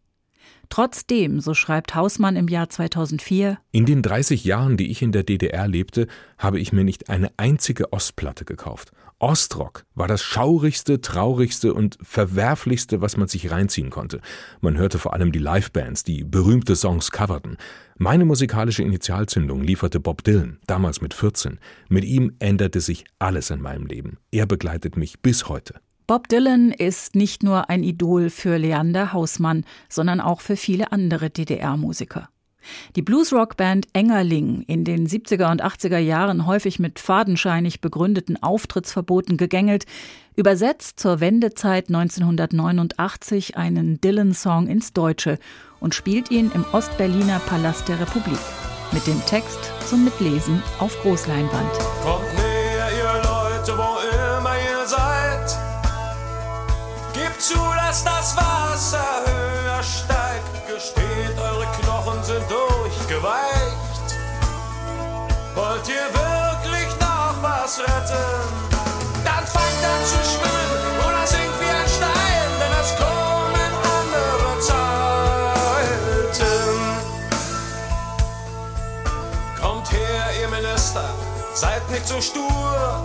Trotzdem, 0.70 1.40
so 1.40 1.52
schreibt 1.52 1.96
Hausmann 1.96 2.36
im 2.36 2.46
Jahr 2.46 2.70
2004, 2.70 3.58
In 3.72 3.86
den 3.86 4.02
30 4.02 4.44
Jahren, 4.44 4.76
die 4.76 4.90
ich 4.90 5.02
in 5.02 5.10
der 5.10 5.24
DDR 5.24 5.66
lebte, 5.66 6.06
habe 6.38 6.60
ich 6.60 6.72
mir 6.72 6.84
nicht 6.84 7.10
eine 7.10 7.30
einzige 7.36 7.92
Ostplatte 7.92 8.44
gekauft. 8.44 8.92
Ostrock 9.18 9.84
war 9.94 10.08
das 10.08 10.22
schaurigste, 10.22 11.00
traurigste 11.00 11.74
und 11.74 11.98
verwerflichste, 12.00 13.02
was 13.02 13.18
man 13.18 13.28
sich 13.28 13.50
reinziehen 13.50 13.90
konnte. 13.90 14.20
Man 14.60 14.78
hörte 14.78 14.98
vor 14.98 15.12
allem 15.12 15.32
die 15.32 15.40
Livebands, 15.40 16.04
die 16.04 16.24
berühmte 16.24 16.74
Songs 16.74 17.10
coverten. 17.10 17.58
Meine 17.98 18.24
musikalische 18.24 18.82
Initialzündung 18.82 19.62
lieferte 19.62 20.00
Bob 20.00 20.24
Dylan, 20.24 20.58
damals 20.66 21.02
mit 21.02 21.12
14. 21.12 21.58
Mit 21.88 22.04
ihm 22.04 22.32
änderte 22.38 22.80
sich 22.80 23.04
alles 23.18 23.50
in 23.50 23.60
meinem 23.60 23.86
Leben. 23.86 24.18
Er 24.30 24.46
begleitet 24.46 24.96
mich 24.96 25.20
bis 25.20 25.48
heute. 25.48 25.74
Bob 26.10 26.26
Dylan 26.26 26.72
ist 26.72 27.14
nicht 27.14 27.44
nur 27.44 27.70
ein 27.70 27.84
Idol 27.84 28.30
für 28.30 28.56
Leander 28.56 29.12
Hausmann, 29.12 29.64
sondern 29.88 30.20
auch 30.20 30.40
für 30.40 30.56
viele 30.56 30.90
andere 30.90 31.30
DDR-Musiker. 31.30 32.28
Die 32.96 33.02
Bluesrock-Band 33.02 33.86
Engerling, 33.92 34.62
in 34.62 34.82
den 34.82 35.06
70er 35.06 35.52
und 35.52 35.62
80er 35.62 35.98
Jahren 35.98 36.46
häufig 36.46 36.80
mit 36.80 36.98
fadenscheinig 36.98 37.80
begründeten 37.80 38.42
Auftrittsverboten 38.42 39.36
gegängelt, 39.36 39.84
übersetzt 40.34 40.98
zur 40.98 41.20
Wendezeit 41.20 41.86
1989 41.86 43.56
einen 43.56 44.00
Dylan-Song 44.00 44.66
ins 44.66 44.92
Deutsche 44.92 45.38
und 45.78 45.94
spielt 45.94 46.32
ihn 46.32 46.50
im 46.52 46.64
Ostberliner 46.72 47.38
Palast 47.38 47.88
der 47.88 48.00
Republik. 48.00 48.40
Mit 48.90 49.06
dem 49.06 49.24
Text 49.26 49.60
zum 49.86 50.02
Mitlesen 50.02 50.60
auf 50.80 51.00
Großleinwand. 51.02 51.70
Kommt 52.02 52.39
das 58.04 58.37
Wasser 58.37 59.25
höher 59.26 59.83
steigt. 59.83 60.66
Gesteht, 60.66 61.38
eure 61.38 61.66
Knochen 61.80 62.23
sind 62.23 62.45
durchgeweicht. 62.50 64.16
Wollt 65.54 65.88
ihr 65.88 66.09
wirklich 66.14 66.88
noch 67.00 67.42
was 67.42 67.80
retten? 67.80 68.71
Dann 69.25 69.47
fangt 69.47 69.85
an 69.85 70.04
zu 70.04 70.19
schwimmen 70.30 70.99
oder 71.07 71.26
sinkt 71.26 71.61
wie 71.61 71.71
ein 71.71 71.88
Stein, 71.88 72.50
denn 72.61 72.73
es 72.80 72.97
kommen 72.97 73.73
andere 73.99 74.61
Zeiten. 74.61 74.90
Kommt 79.61 79.92
her, 79.92 80.25
ihr 80.40 80.49
Minister, 80.49 81.11
seid 81.54 81.88
nicht 81.90 82.07
so 82.07 82.21
stur. 82.21 83.04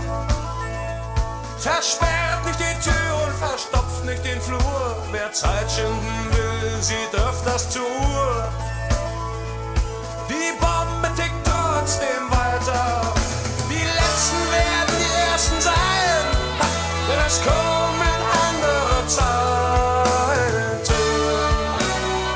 Versperrt 1.65 2.45
nicht 2.45 2.60
die 2.60 2.89
Tür 2.89 3.25
und 3.25 3.34
verstopft 3.38 4.05
nicht 4.05 4.24
den 4.24 4.39
Flur. 4.39 5.03
Wer 5.12 5.34
Zeit 5.34 5.65
schinden 5.72 6.29
will, 6.31 6.79
sieht 6.79 7.12
öfters 7.15 7.72
zur 7.72 7.81
Uhr. 7.81 8.48
Die 10.29 10.51
Bombe 10.60 11.07
tickt 11.15 11.43
trotzdem 11.43 12.29
weiter. 12.29 13.12
Die 13.67 13.84
Letzten 13.84 14.41
werden 14.51 14.95
die 15.00 15.31
Ersten 15.31 15.60
sein. 15.60 16.25
Denn 17.10 17.19
es 17.25 17.41
kommen 17.41 18.15
andere 18.45 19.07
Zeiten. 19.07 20.86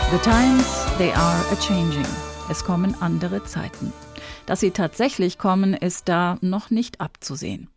The 0.09 0.17
times, 0.27 0.97
they 0.97 1.11
are 1.13 1.45
a 1.51 1.55
changing. 1.57 2.07
Es 2.49 2.63
kommen 2.63 2.95
andere 2.99 3.43
Zeiten. 3.43 3.93
Dass 4.47 4.59
sie 4.59 4.71
tatsächlich 4.71 5.37
kommen, 5.37 5.75
ist 5.75 6.09
da 6.09 6.39
noch 6.41 6.71
nicht 6.71 6.99
abzusehen. 6.99 7.69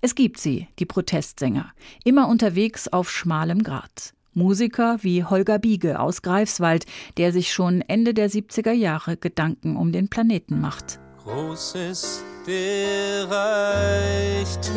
Es 0.00 0.14
gibt 0.14 0.38
sie, 0.38 0.68
die 0.78 0.86
Protestsänger, 0.86 1.72
immer 2.04 2.28
unterwegs 2.28 2.88
auf 2.88 3.10
schmalem 3.10 3.62
Grat. 3.62 4.14
Musiker 4.32 4.98
wie 5.02 5.24
Holger 5.24 5.58
Biege 5.58 5.98
aus 5.98 6.22
Greifswald, 6.22 6.86
der 7.16 7.32
sich 7.32 7.52
schon 7.52 7.82
Ende 7.82 8.14
der 8.14 8.30
70er 8.30 8.72
Jahre 8.72 9.16
Gedanken 9.16 9.76
um 9.76 9.92
den 9.92 10.08
Planeten 10.08 10.60
macht. 10.60 11.00
Groß 11.24 11.74
ist 11.74 12.24
der 12.46 13.28
Reichtum 13.30 14.72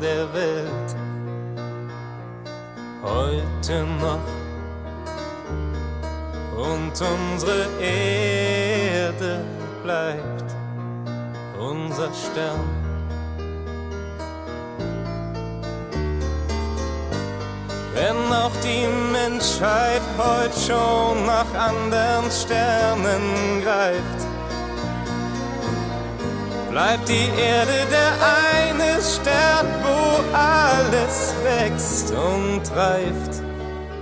der 0.00 0.32
Welt. 0.32 0.96
Heute 3.02 3.86
noch. 4.00 4.20
Und 6.56 6.92
unsere 7.00 7.66
Erde 7.80 9.44
bleibt 9.82 10.54
unser 11.60 12.12
Stern. 12.12 12.87
Wenn 18.00 18.32
auch 18.32 18.52
die 18.62 18.86
Menschheit 19.10 20.02
heute 20.16 20.56
schon 20.56 21.26
nach 21.26 21.52
anderen 21.52 22.30
Sternen 22.30 23.60
greift, 23.60 24.20
bleibt 26.70 27.08
die 27.08 27.28
Erde 27.40 27.86
der 27.90 28.12
eine 28.54 29.02
Stern, 29.02 29.66
wo 29.82 30.36
alles 30.36 31.34
wächst 31.42 32.12
und 32.12 32.62
reift. 32.76 33.47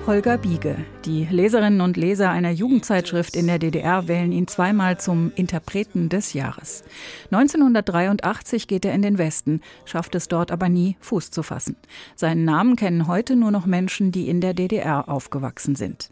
Holger 0.06 0.38
Biege. 0.38 0.76
Die 1.04 1.24
Leserinnen 1.24 1.80
und 1.80 1.96
Leser 1.96 2.30
einer 2.30 2.52
Jugendzeitschrift 2.52 3.34
in 3.34 3.48
der 3.48 3.58
DDR 3.58 4.06
wählen 4.06 4.30
ihn 4.30 4.46
zweimal 4.46 5.00
zum 5.00 5.32
Interpreten 5.34 6.08
des 6.08 6.32
Jahres. 6.32 6.84
1983 7.32 8.68
geht 8.68 8.84
er 8.84 8.94
in 8.94 9.02
den 9.02 9.18
Westen, 9.18 9.62
schafft 9.84 10.14
es 10.14 10.28
dort 10.28 10.52
aber 10.52 10.68
nie, 10.68 10.96
Fuß 11.00 11.32
zu 11.32 11.42
fassen. 11.42 11.74
Seinen 12.14 12.44
Namen 12.44 12.76
kennen 12.76 13.08
heute 13.08 13.34
nur 13.34 13.50
noch 13.50 13.66
Menschen, 13.66 14.12
die 14.12 14.28
in 14.28 14.40
der 14.40 14.54
DDR 14.54 15.08
aufgewachsen 15.08 15.74
sind. 15.74 16.10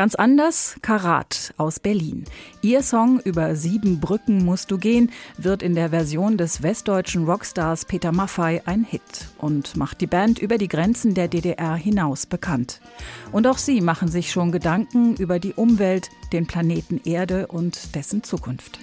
Ganz 0.00 0.14
anders 0.14 0.76
Karat 0.80 1.52
aus 1.58 1.78
Berlin. 1.78 2.24
Ihr 2.62 2.82
Song 2.82 3.20
über 3.20 3.54
sieben 3.54 4.00
Brücken 4.00 4.42
musst 4.46 4.70
du 4.70 4.78
gehen 4.78 5.12
wird 5.36 5.62
in 5.62 5.74
der 5.74 5.90
Version 5.90 6.38
des 6.38 6.62
westdeutschen 6.62 7.26
Rockstars 7.26 7.84
Peter 7.84 8.10
Maffay 8.10 8.62
ein 8.64 8.82
Hit 8.82 9.02
und 9.36 9.76
macht 9.76 10.00
die 10.00 10.06
Band 10.06 10.38
über 10.38 10.56
die 10.56 10.68
Grenzen 10.68 11.12
der 11.12 11.28
DDR 11.28 11.74
hinaus 11.74 12.24
bekannt. 12.24 12.80
Und 13.30 13.46
auch 13.46 13.58
sie 13.58 13.82
machen 13.82 14.08
sich 14.08 14.32
schon 14.32 14.52
Gedanken 14.52 15.16
über 15.16 15.38
die 15.38 15.52
Umwelt, 15.52 16.08
den 16.32 16.46
Planeten 16.46 17.02
Erde 17.04 17.48
und 17.48 17.94
dessen 17.94 18.22
Zukunft. 18.22 18.78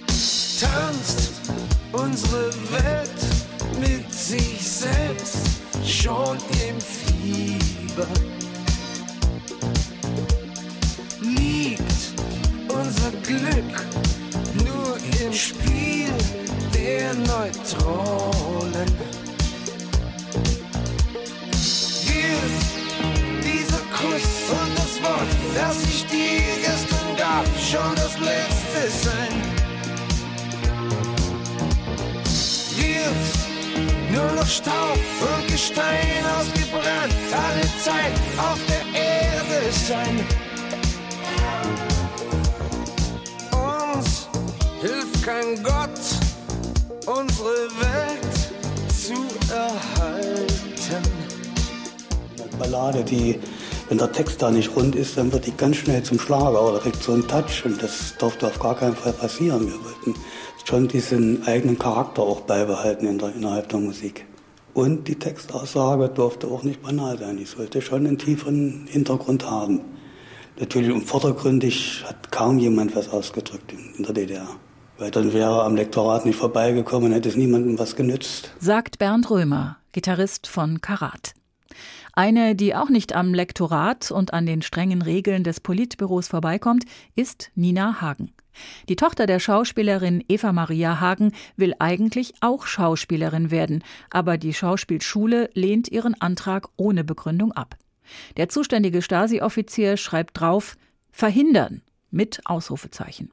tanzt 0.60 1.50
unsere 1.90 2.52
Welt 2.70 3.80
mit 3.80 4.14
sich 4.14 4.62
selbst 4.62 5.48
schon 5.84 6.38
im 6.68 6.80
Fieber. 6.80 8.06
unser 12.80 13.10
Glück 13.22 13.74
nur 14.64 14.96
im 15.20 15.32
Spiel 15.32 16.12
der 16.74 17.14
Neutronen. 17.14 18.90
Gilt 22.06 22.66
dieser 23.42 23.82
Kuss 23.98 24.34
und 24.50 24.72
das 24.76 25.02
Wort, 25.02 25.32
das 25.54 25.82
ich 25.82 26.06
dir 26.06 26.42
gestern 26.62 27.16
gab, 27.16 27.46
schon 27.58 27.94
das 27.96 28.14
letzte 28.18 28.82
sein? 29.04 29.34
Wird 32.76 34.12
nur 34.12 34.32
noch 34.32 34.46
Staub 34.46 34.98
und 35.20 35.48
Gestein 35.50 36.24
ausgebrannt, 36.38 37.14
alle 37.32 37.66
Zeit 37.82 38.14
auf 38.38 38.58
der 38.68 39.00
Erde 39.00 39.72
sein? 39.72 40.47
Kein 45.22 45.62
Gott, 45.62 46.00
unsere 47.06 47.68
Welt 47.80 48.38
zu 48.88 49.14
erhalten. 49.52 50.48
Ballade, 52.58 53.04
die, 53.04 53.38
wenn 53.88 53.98
der 53.98 54.12
Text 54.12 54.42
da 54.42 54.50
nicht 54.50 54.74
rund 54.74 54.96
ist, 54.96 55.16
dann 55.16 55.32
wird 55.32 55.46
die 55.46 55.56
ganz 55.56 55.76
schnell 55.76 56.02
zum 56.02 56.18
Schlager 56.18 56.60
oder 56.62 56.78
kriegt 56.80 57.02
so 57.02 57.12
einen 57.12 57.26
Touch 57.26 57.64
und 57.64 57.82
das 57.82 58.16
durfte 58.18 58.48
auf 58.48 58.58
gar 58.58 58.74
keinen 58.76 58.96
Fall 58.96 59.12
passieren. 59.12 59.66
Wir 59.66 59.84
wollten 59.84 60.14
schon 60.64 60.88
diesen 60.88 61.46
eigenen 61.46 61.78
Charakter 61.78 62.22
auch 62.22 62.40
beibehalten 62.42 63.06
in 63.06 63.18
der, 63.18 63.34
innerhalb 63.34 63.68
der 63.68 63.78
Musik. 63.78 64.26
Und 64.74 65.08
die 65.08 65.18
Textaussage 65.18 66.08
durfte 66.08 66.46
auch 66.48 66.62
nicht 66.62 66.82
banal 66.82 67.18
sein. 67.18 67.36
Die 67.36 67.46
sollte 67.46 67.80
schon 67.80 68.06
einen 68.06 68.18
tieferen 68.18 68.86
Hintergrund 68.88 69.48
haben. 69.50 69.80
Natürlich 70.60 70.92
und 70.92 71.02
vordergründig 71.02 72.04
hat 72.06 72.30
kaum 72.30 72.58
jemand 72.58 72.94
was 72.94 73.08
ausgedrückt 73.08 73.72
in 73.72 74.02
der 74.02 74.12
DDR. 74.12 74.48
Weil 74.98 75.12
dann 75.12 75.32
wäre 75.32 75.62
am 75.62 75.76
Lektorat 75.76 76.26
nicht 76.26 76.36
vorbeigekommen, 76.36 77.12
hätte 77.12 77.28
es 77.28 77.36
niemandem 77.36 77.78
was 77.78 77.94
genützt. 77.94 78.50
Sagt 78.58 78.98
Bernd 78.98 79.30
Römer, 79.30 79.76
Gitarrist 79.92 80.48
von 80.48 80.80
Karat. 80.80 81.34
Eine, 82.12 82.56
die 82.56 82.74
auch 82.74 82.88
nicht 82.88 83.14
am 83.14 83.32
Lektorat 83.32 84.10
und 84.10 84.34
an 84.34 84.44
den 84.44 84.60
strengen 84.60 85.02
Regeln 85.02 85.44
des 85.44 85.60
Politbüros 85.60 86.26
vorbeikommt, 86.26 86.84
ist 87.14 87.52
Nina 87.54 88.00
Hagen. 88.00 88.32
Die 88.88 88.96
Tochter 88.96 89.26
der 89.26 89.38
Schauspielerin 89.38 90.24
Eva 90.28 90.52
Maria 90.52 90.98
Hagen 90.98 91.30
will 91.56 91.74
eigentlich 91.78 92.34
auch 92.40 92.66
Schauspielerin 92.66 93.52
werden, 93.52 93.84
aber 94.10 94.36
die 94.36 94.52
Schauspielschule 94.52 95.48
lehnt 95.54 95.88
ihren 95.92 96.20
Antrag 96.20 96.68
ohne 96.76 97.04
Begründung 97.04 97.52
ab. 97.52 97.76
Der 98.36 98.48
zuständige 98.48 99.00
Stasi-Offizier 99.00 99.96
schreibt 99.96 100.40
drauf 100.40 100.76
Verhindern 101.12 101.82
mit 102.10 102.40
Ausrufezeichen. 102.46 103.30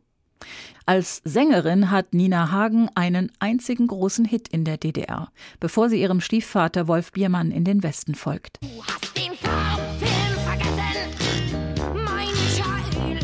Als 0.87 1.21
Sängerin 1.23 1.89
hat 1.89 2.13
Nina 2.13 2.51
Hagen 2.51 2.89
einen 2.93 3.31
einzigen 3.39 3.87
großen 3.87 4.23
Hit 4.23 4.47
in 4.47 4.65
der 4.65 4.77
DDR, 4.77 5.29
bevor 5.59 5.89
sie 5.89 5.99
ihrem 5.99 6.21
Stiefvater 6.21 6.87
Wolf 6.87 7.11
Biermann 7.11 7.49
in 7.49 7.63
den 7.63 7.81
Westen 7.81 8.13
folgt. 8.13 8.59
Du 8.61 8.83
hast 8.83 9.17
den 9.17 9.33
Farbfilm 9.33 10.35
vergessen, 10.45 12.03
mein 12.05 12.27
Michael. 12.27 13.19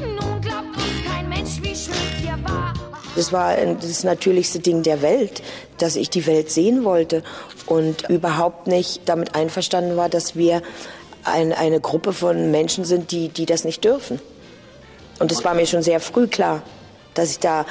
Nun 0.00 0.40
glaubt 0.40 0.76
uns 0.76 1.04
kein 1.06 1.28
Mensch, 1.28 1.62
wie 1.62 1.76
schön 1.76 1.94
hier 2.20 2.38
war. 2.42 2.74
Das 3.14 3.32
war 3.32 3.56
das 3.56 4.02
natürlichste 4.02 4.58
Ding 4.58 4.82
der 4.82 5.00
Welt, 5.00 5.42
dass 5.78 5.94
ich 5.94 6.10
die 6.10 6.26
Welt 6.26 6.50
sehen 6.50 6.82
wollte 6.82 7.22
und 7.66 8.08
überhaupt 8.08 8.66
nicht 8.66 9.02
damit 9.08 9.36
einverstanden 9.36 9.96
war, 9.96 10.08
dass 10.08 10.34
wir 10.34 10.62
ein, 11.22 11.52
eine 11.52 11.80
Gruppe 11.80 12.12
von 12.12 12.50
Menschen 12.50 12.84
sind, 12.84 13.12
die, 13.12 13.28
die 13.28 13.46
das 13.46 13.64
nicht 13.64 13.84
dürfen. 13.84 14.20
Und 15.18 15.32
es 15.32 15.44
war 15.44 15.54
mir 15.54 15.66
schon 15.66 15.82
sehr 15.82 16.00
früh 16.00 16.26
klar, 16.26 16.62
dass 17.14 17.30
ich 17.30 17.38
da 17.38 17.66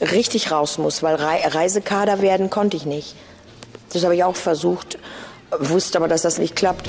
richtig 0.00 0.50
raus 0.50 0.78
muss, 0.78 1.02
weil 1.02 1.16
Reisekader 1.16 2.20
werden 2.20 2.50
konnte 2.50 2.76
ich 2.76 2.86
nicht. 2.86 3.14
Das 3.92 4.04
habe 4.04 4.14
ich 4.14 4.24
auch 4.24 4.36
versucht, 4.36 4.98
wusste 5.58 5.98
aber, 5.98 6.08
dass 6.08 6.22
das 6.22 6.38
nicht 6.38 6.56
klappt. 6.56 6.88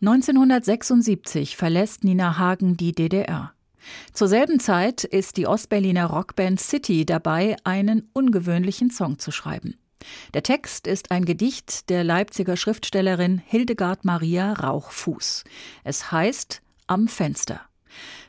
1976 0.00 1.56
verlässt 1.56 2.04
Nina 2.04 2.38
Hagen 2.38 2.76
die 2.76 2.92
DDR. 2.92 3.52
Zur 4.12 4.28
selben 4.28 4.60
Zeit 4.60 5.02
ist 5.02 5.36
die 5.36 5.46
Ostberliner 5.46 6.06
Rockband 6.06 6.60
City 6.60 7.04
dabei, 7.04 7.56
einen 7.64 8.08
ungewöhnlichen 8.12 8.90
Song 8.90 9.18
zu 9.18 9.32
schreiben. 9.32 9.76
Der 10.34 10.42
Text 10.42 10.86
ist 10.86 11.10
ein 11.10 11.24
Gedicht 11.24 11.90
der 11.90 12.04
Leipziger 12.04 12.56
Schriftstellerin 12.56 13.38
Hildegard 13.44 14.04
Maria 14.04 14.52
Rauchfuß. 14.52 15.44
Es 15.84 16.12
heißt 16.12 16.62
Am 16.86 17.08
Fenster. 17.08 17.60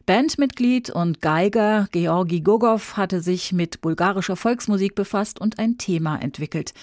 Bandmitglied 0.05 0.89
und 0.89 1.21
Geiger 1.21 1.87
Georgi 1.91 2.41
Gogow 2.41 2.97
hatte 2.97 3.21
sich 3.21 3.51
mit 3.53 3.81
bulgarischer 3.81 4.35
Volksmusik 4.35 4.95
befasst 4.95 5.39
und 5.39 5.59
ein 5.59 5.77
Thema 5.77 6.17
entwickelt. 6.17 6.73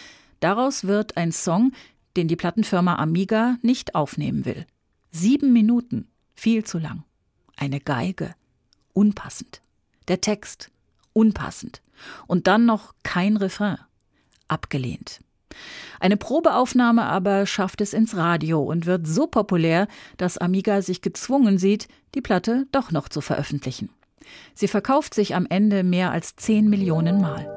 Daraus 0.41 0.85
wird 0.85 1.17
ein 1.17 1.33
Song, 1.33 1.73
den 2.17 2.29
die 2.29 2.37
Plattenfirma 2.37 2.97
Amiga 2.97 3.57
nicht 3.63 3.95
aufnehmen 3.95 4.45
will. 4.45 4.67
Sieben 5.11 5.53
Minuten, 5.53 6.09
viel 6.35 6.65
zu 6.65 6.79
lang. 6.79 7.03
Eine 7.57 7.81
Geige, 7.81 8.35
unpassend. 8.93 9.61
Der 10.09 10.21
Text, 10.21 10.71
unpassend. 11.13 11.83
Und 12.27 12.47
dann 12.47 12.67
noch 12.67 12.95
kein 13.03 13.37
Refrain. 13.37 13.79
Abgelehnt. 14.49 15.21
Eine 16.01 16.17
Probeaufnahme 16.17 17.05
aber 17.05 17.47
schafft 17.47 17.81
es 17.81 17.95
ins 17.95 18.17
Radio 18.17 18.63
und 18.63 18.87
wird 18.87 19.07
so 19.07 19.27
populär, 19.27 19.89
dass 20.17 20.39
Amiga 20.39 20.83
sich 20.83 21.01
gezwungen 21.01 21.59
sieht, 21.59 21.89
die 22.15 22.21
Platte 22.21 22.67
doch 22.73 22.91
noch 22.91 23.09
zu 23.09 23.21
veröffentlichen. 23.21 23.89
Sie 24.55 24.69
verkauft 24.69 25.15
sich 25.15 25.35
am 25.35 25.47
Ende 25.49 25.85
mehr 25.85 26.11
als 26.11 26.37
10 26.37 26.69
Millionen 26.69 27.21
Mal. 27.21 27.56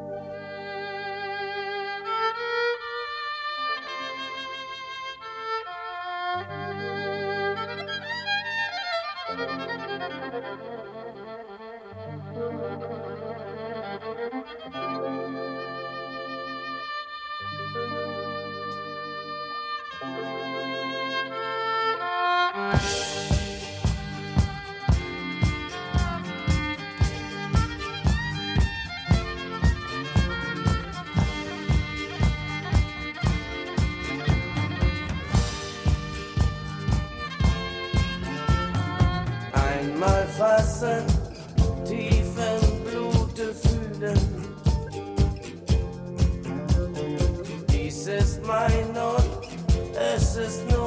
closest 50.40 50.79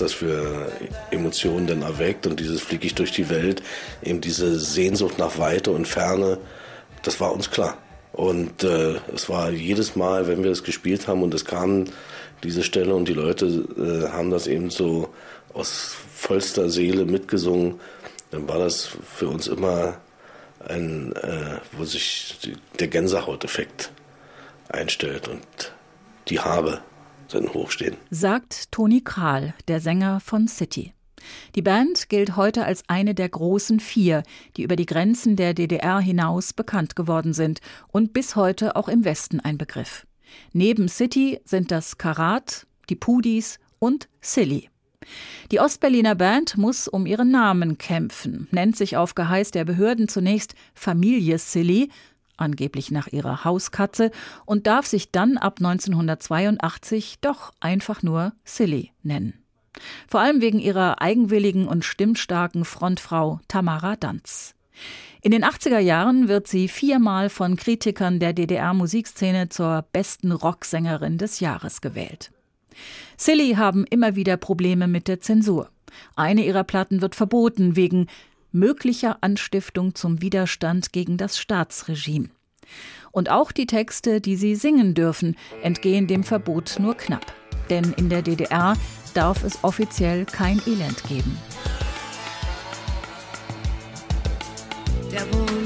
das 0.00 0.12
für 0.12 0.70
Emotionen 1.10 1.66
denn 1.66 1.82
erweckt 1.82 2.26
und 2.26 2.40
dieses 2.40 2.60
Flieg 2.60 2.84
ich 2.84 2.94
durch 2.94 3.12
die 3.12 3.28
Welt, 3.28 3.62
eben 4.02 4.20
diese 4.20 4.58
Sehnsucht 4.58 5.18
nach 5.18 5.38
Weite 5.38 5.70
und 5.70 5.86
Ferne, 5.86 6.38
das 7.02 7.20
war 7.20 7.32
uns 7.32 7.50
klar. 7.50 7.78
Und 8.12 8.64
äh, 8.64 8.96
es 9.14 9.28
war 9.28 9.50
jedes 9.50 9.96
Mal, 9.96 10.26
wenn 10.26 10.42
wir 10.42 10.50
es 10.50 10.64
gespielt 10.64 11.06
haben 11.06 11.22
und 11.22 11.32
es 11.32 11.44
kam 11.44 11.84
diese 12.42 12.62
Stelle 12.62 12.94
und 12.94 13.06
die 13.06 13.14
Leute 13.14 13.46
äh, 13.46 14.08
haben 14.10 14.30
das 14.30 14.46
eben 14.46 14.70
so 14.70 15.10
aus 15.54 15.96
vollster 16.14 16.68
Seele 16.70 17.04
mitgesungen, 17.04 17.80
dann 18.30 18.48
war 18.48 18.58
das 18.58 18.90
für 19.14 19.28
uns 19.28 19.46
immer 19.46 19.98
ein, 20.68 21.14
äh, 21.16 21.58
wo 21.72 21.84
sich 21.84 22.38
die, 22.44 22.56
der 22.78 22.88
Gänsehauteffekt 22.88 23.90
einstellt 24.68 25.28
und 25.28 25.72
die 26.28 26.40
Habe 26.40 26.80
sollten 27.30 27.52
hochstehen. 27.54 27.96
Sagt 28.10 28.72
Toni 28.72 29.00
Kral, 29.00 29.54
der 29.68 29.80
Sänger 29.80 30.20
von 30.20 30.48
City. 30.48 30.92
Die 31.54 31.62
Band 31.62 32.08
gilt 32.08 32.36
heute 32.36 32.64
als 32.64 32.82
eine 32.88 33.14
der 33.14 33.28
großen 33.28 33.80
vier, 33.80 34.22
die 34.56 34.62
über 34.62 34.76
die 34.76 34.86
Grenzen 34.86 35.36
der 35.36 35.54
DDR 35.54 36.00
hinaus 36.00 36.52
bekannt 36.52 36.96
geworden 36.96 37.32
sind 37.32 37.60
und 37.88 38.12
bis 38.12 38.36
heute 38.36 38.76
auch 38.76 38.88
im 38.88 39.04
Westen 39.04 39.40
ein 39.40 39.58
Begriff. 39.58 40.06
Neben 40.52 40.88
City 40.88 41.40
sind 41.44 41.70
das 41.70 41.98
Karat, 41.98 42.66
die 42.88 42.96
Pudis 42.96 43.58
und 43.78 44.08
Silly. 44.20 44.68
Die 45.50 45.60
Ostberliner 45.60 46.14
Band 46.14 46.56
muss 46.56 46.86
um 46.86 47.06
ihren 47.06 47.30
Namen 47.30 47.78
kämpfen, 47.78 48.48
nennt 48.50 48.76
sich 48.76 48.96
auf 48.96 49.14
Geheiß 49.14 49.50
der 49.50 49.64
Behörden 49.64 50.08
zunächst 50.08 50.54
Familie 50.74 51.38
Silly, 51.38 51.88
angeblich 52.40 52.90
nach 52.90 53.08
ihrer 53.08 53.44
Hauskatze, 53.44 54.10
und 54.46 54.66
darf 54.66 54.86
sich 54.86 55.10
dann 55.10 55.36
ab 55.36 55.56
1982 55.58 57.18
doch 57.20 57.52
einfach 57.60 58.02
nur 58.02 58.32
Silly 58.44 58.92
nennen. 59.02 59.34
Vor 60.08 60.20
allem 60.20 60.40
wegen 60.40 60.58
ihrer 60.58 61.00
eigenwilligen 61.00 61.66
und 61.66 61.84
stimmstarken 61.84 62.64
Frontfrau 62.64 63.40
Tamara 63.48 63.96
Danz. 63.96 64.54
In 65.22 65.32
den 65.32 65.44
80er 65.44 65.78
Jahren 65.78 66.28
wird 66.28 66.48
sie 66.48 66.66
viermal 66.66 67.28
von 67.28 67.56
Kritikern 67.56 68.20
der 68.20 68.32
DDR-Musikszene 68.32 69.50
zur 69.50 69.84
besten 69.92 70.32
Rocksängerin 70.32 71.18
des 71.18 71.40
Jahres 71.40 71.82
gewählt. 71.82 72.32
Silly 73.18 73.54
haben 73.56 73.84
immer 73.84 74.16
wieder 74.16 74.38
Probleme 74.38 74.88
mit 74.88 75.08
der 75.08 75.20
Zensur. 75.20 75.68
Eine 76.16 76.44
ihrer 76.46 76.64
Platten 76.64 77.02
wird 77.02 77.14
verboten 77.14 77.76
wegen 77.76 78.06
möglicher 78.52 79.18
Anstiftung 79.20 79.94
zum 79.94 80.22
Widerstand 80.22 80.92
gegen 80.92 81.16
das 81.16 81.38
Staatsregime. 81.38 82.30
Und 83.12 83.30
auch 83.30 83.52
die 83.52 83.66
Texte, 83.66 84.20
die 84.20 84.36
sie 84.36 84.54
singen 84.54 84.94
dürfen, 84.94 85.36
entgehen 85.62 86.06
dem 86.06 86.22
Verbot 86.22 86.76
nur 86.78 86.96
knapp. 86.96 87.32
Denn 87.68 87.92
in 87.96 88.08
der 88.08 88.22
DDR 88.22 88.76
darf 89.14 89.44
es 89.44 89.62
offiziell 89.64 90.24
kein 90.24 90.60
Elend 90.66 91.02
geben. 91.04 91.36
Der 95.12 95.22
Wohnblock 95.32 95.59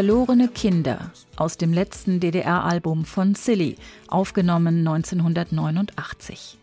Verlorene 0.00 0.48
Kinder 0.48 1.12
aus 1.36 1.58
dem 1.58 1.74
letzten 1.74 2.20
DDR-Album 2.20 3.04
von 3.04 3.34
Silly, 3.34 3.76
aufgenommen 4.08 4.78
1989. 4.78 6.56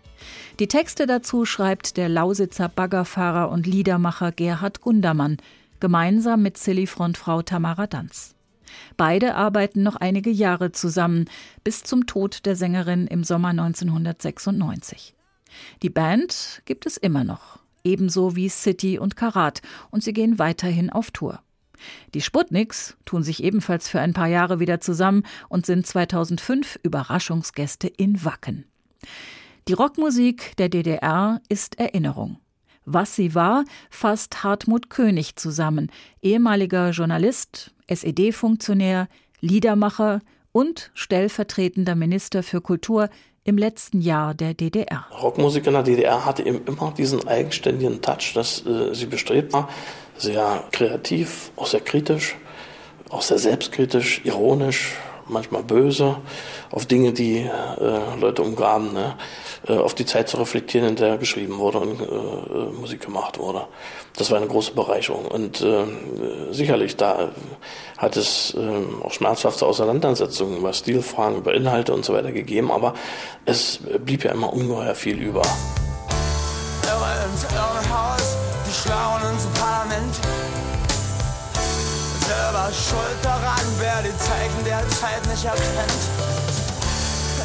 Die 0.58 0.68
Texte 0.68 1.06
dazu 1.06 1.46
schreibt 1.46 1.98
der 1.98 2.10
Lausitzer 2.10 2.68
Baggerfahrer 2.68 3.52
und 3.52 3.68
Liedermacher 3.68 4.32
Gerhard 4.32 4.82
Gundermann, 4.82 5.38
gemeinsam 5.80 6.42
mit 6.42 6.58
Silly-Frontfrau 6.58 7.44
Tamara 7.44 7.86
Danz. 7.86 8.34
Beide 8.98 9.36
arbeiten 9.36 9.84
noch 9.84 9.98
einige 9.98 10.32
Jahre 10.32 10.72
zusammen, 10.72 11.26
bis 11.64 11.84
zum 11.84 12.08
Tod 12.08 12.44
der 12.48 12.56
Sängerin 12.56 13.06
im 13.06 13.24
Sommer 13.24 13.50
1996. 13.50 15.14
Die 15.84 15.92
Band 15.92 16.64
gibt 16.66 16.88
es 16.88 16.98
immer 16.98 17.24
noch, 17.24 17.60
ebenso 17.84 18.36
wie 18.36 18.50
City 18.50 18.98
und 18.98 19.16
Karat, 19.16 19.62
und 19.92 20.02
sie 20.04 20.14
gehen 20.14 20.40
weiterhin 20.40 20.90
auf 20.90 21.12
Tour. 21.12 21.44
Die 22.14 22.22
Sputniks 22.22 22.98
tun 23.06 23.24
sich 23.24 23.44
ebenfalls 23.44 23.90
für 23.90 24.00
ein 24.00 24.14
paar 24.14 24.28
Jahre 24.28 24.60
wieder 24.60 24.80
zusammen 24.80 25.24
und 25.50 25.66
sind 25.66 25.86
2005 25.86 26.80
Überraschungsgäste 26.84 27.88
in 27.88 28.24
Wacken. 28.24 28.66
Die 29.68 29.74
Rockmusik 29.74 30.56
der 30.58 30.70
DDR 30.70 31.42
ist 31.50 31.80
Erinnerung. 31.80 32.40
Was 32.86 33.16
sie 33.16 33.36
war, 33.36 33.66
fasst 33.90 34.44
Hartmut 34.44 34.90
König 34.90 35.36
zusammen, 35.36 35.92
ehemaliger 36.22 36.92
Journalist, 36.92 37.74
SED-Funktionär, 37.88 39.10
Liedermacher 39.42 40.22
und 40.54 40.90
stellvertretender 40.94 41.96
Minister 41.96 42.44
für 42.44 42.62
Kultur 42.62 43.10
im 43.48 43.58
letzten 43.58 44.02
Jahr 44.02 44.34
der 44.34 44.54
DDR. 44.54 45.06
Rockmusik 45.22 45.66
in 45.68 45.74
der 45.74 45.84
DDR 45.84 46.26
hatte 46.26 46.46
eben 46.46 46.66
immer 46.68 46.94
diesen 46.96 47.26
eigenständigen 47.28 48.02
Touch, 48.02 48.34
dass 48.36 48.66
äh, 48.66 48.94
sie 48.94 49.06
bestrebt 49.06 49.54
war, 49.54 49.70
sehr 50.18 50.66
kreativ, 50.74 51.52
auch 51.56 51.66
sehr 51.66 51.80
kritisch, 51.80 52.36
auch 53.10 53.22
sehr 53.22 53.38
selbstkritisch, 53.38 54.22
ironisch, 54.26 54.96
manchmal 55.30 55.64
böse, 55.64 56.18
auf 56.72 56.86
Dinge, 56.86 57.14
die 57.14 57.38
äh, 57.38 58.20
Leute 58.20 58.42
umgaben, 58.42 58.94
ne? 58.94 59.16
äh, 59.68 59.78
auf 59.78 59.94
die 59.94 60.06
Zeit 60.06 60.30
zu 60.30 60.38
reflektieren, 60.38 60.88
in 60.90 60.96
der 60.96 61.18
geschrieben 61.18 61.58
wurde 61.58 61.80
und 61.80 62.02
äh, 62.02 62.80
Musik 62.80 63.02
gemacht 63.02 63.40
wurde. 63.40 63.68
Das 64.16 64.32
war 64.32 64.38
eine 64.38 64.48
große 64.48 64.74
Bereicherung. 64.74 65.26
Und 65.26 65.62
äh, 65.62 65.86
sicherlich, 66.52 66.96
da 66.98 67.30
hat 67.98 68.18
es 68.18 68.56
äh, 68.56 69.04
auch 69.04 69.12
schmerzhafte 69.12 69.66
Auseinandersetzungen 69.66 70.58
über 70.58 70.74
Stilfragen, 70.74 71.38
über 71.38 71.54
Inhalte 71.54 71.94
und 71.94 72.06
so 72.06 72.14
weiter 72.14 72.32
gegeben, 72.32 72.72
aber 72.72 72.94
es 73.46 73.80
blieb 74.06 74.24
ja 74.24 74.32
immer 74.32 74.52
ungeheuer 74.52 74.96
viel 74.96 75.22
über. 75.22 75.42
Irre 76.84 77.26
ins 77.32 77.46
Selber 82.68 82.74
schuld 82.74 83.24
daran, 83.24 83.66
wer 83.80 84.02
die 84.04 84.18
Zeichen 84.18 84.64
der 84.66 84.86
Zeit 84.90 85.26
nicht 85.28 85.46
erkennt. 85.46 86.04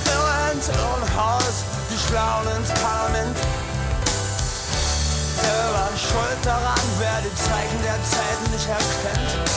Irre 0.04 0.52
ins 0.52 0.68
Irrenhaus, 0.68 1.64
die 1.90 1.98
Schlauen 1.98 2.46
ins 2.56 2.70
Parlament. 2.70 3.36
Selber 5.40 5.90
schuld 5.96 6.44
daran, 6.44 6.80
wer 6.98 7.20
die 7.20 7.34
Zeichen 7.36 7.82
der 7.84 8.02
Zeit 8.02 8.50
nicht 8.50 8.68
erkennt. 8.68 9.50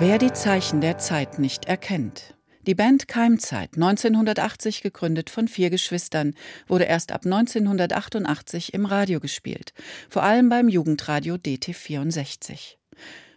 Wer 0.00 0.18
die 0.18 0.32
Zeichen 0.32 0.80
der 0.80 0.98
Zeit 0.98 1.38
nicht 1.38 1.66
erkennt. 1.66 2.34
Die 2.64 2.76
Band 2.76 3.08
Keimzeit, 3.08 3.70
1980 3.74 4.82
gegründet 4.82 5.30
von 5.30 5.48
vier 5.48 5.68
Geschwistern, 5.68 6.34
wurde 6.68 6.84
erst 6.84 7.10
ab 7.10 7.24
1988 7.24 8.72
im 8.72 8.86
Radio 8.86 9.18
gespielt, 9.18 9.72
vor 10.08 10.22
allem 10.22 10.48
beim 10.48 10.68
Jugendradio 10.68 11.34
DT64. 11.34 12.76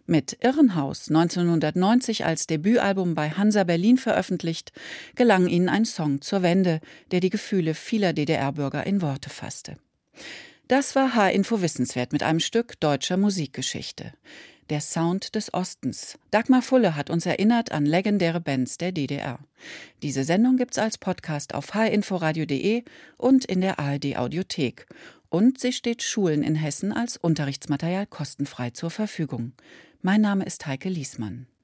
Mit 0.05 0.37
Irrenhaus, 0.41 1.09
1990 1.09 2.23
als 2.23 2.45
Debütalbum 2.45 3.15
bei 3.15 3.31
Hansa 3.31 3.63
Berlin 3.63 3.97
veröffentlicht, 3.97 4.71
gelang 5.15 5.47
ihnen 5.47 5.69
ein 5.69 5.85
Song 5.85 6.21
zur 6.21 6.43
Wende, 6.43 6.79
der 7.09 7.19
die 7.19 7.31
Gefühle 7.31 7.73
vieler 7.73 8.13
DDR-Bürger 8.13 8.85
in 8.85 9.01
Worte 9.01 9.31
fasste. 9.31 9.77
Das 10.67 10.95
war 10.95 11.15
H-Info 11.15 11.63
Wissenswert 11.63 12.13
mit 12.13 12.21
einem 12.21 12.39
Stück 12.39 12.79
deutscher 12.79 13.17
Musikgeschichte. 13.17 14.13
Der 14.71 14.81
Sound 14.81 15.35
des 15.35 15.53
Ostens. 15.53 16.17
Dagmar 16.31 16.63
Fulle 16.63 16.95
hat 16.95 17.11
uns 17.11 17.27
erinnert 17.27 17.71
an 17.71 17.85
legendäre 17.85 18.41
Bands 18.41 18.79
der 18.79 18.91
DDR. 18.91 19.37
Diese 20.01 20.23
Sendung 20.23 20.57
gibt's 20.57 20.79
als 20.79 20.97
Podcast 20.97 21.53
auf 21.53 21.73
hinforadio.de 21.73 22.83
und 23.17 23.45
in 23.45 23.61
der 23.61 23.77
ARD 23.77 24.17
Audiothek. 24.17 24.87
Und 25.29 25.59
sie 25.59 25.71
steht 25.71 26.01
Schulen 26.01 26.41
in 26.41 26.55
Hessen 26.55 26.91
als 26.93 27.15
Unterrichtsmaterial 27.15 28.07
kostenfrei 28.07 28.71
zur 28.71 28.89
Verfügung. 28.89 29.51
Mein 30.01 30.21
Name 30.21 30.45
ist 30.45 30.65
Heike 30.65 30.89
Liesmann. 30.89 31.45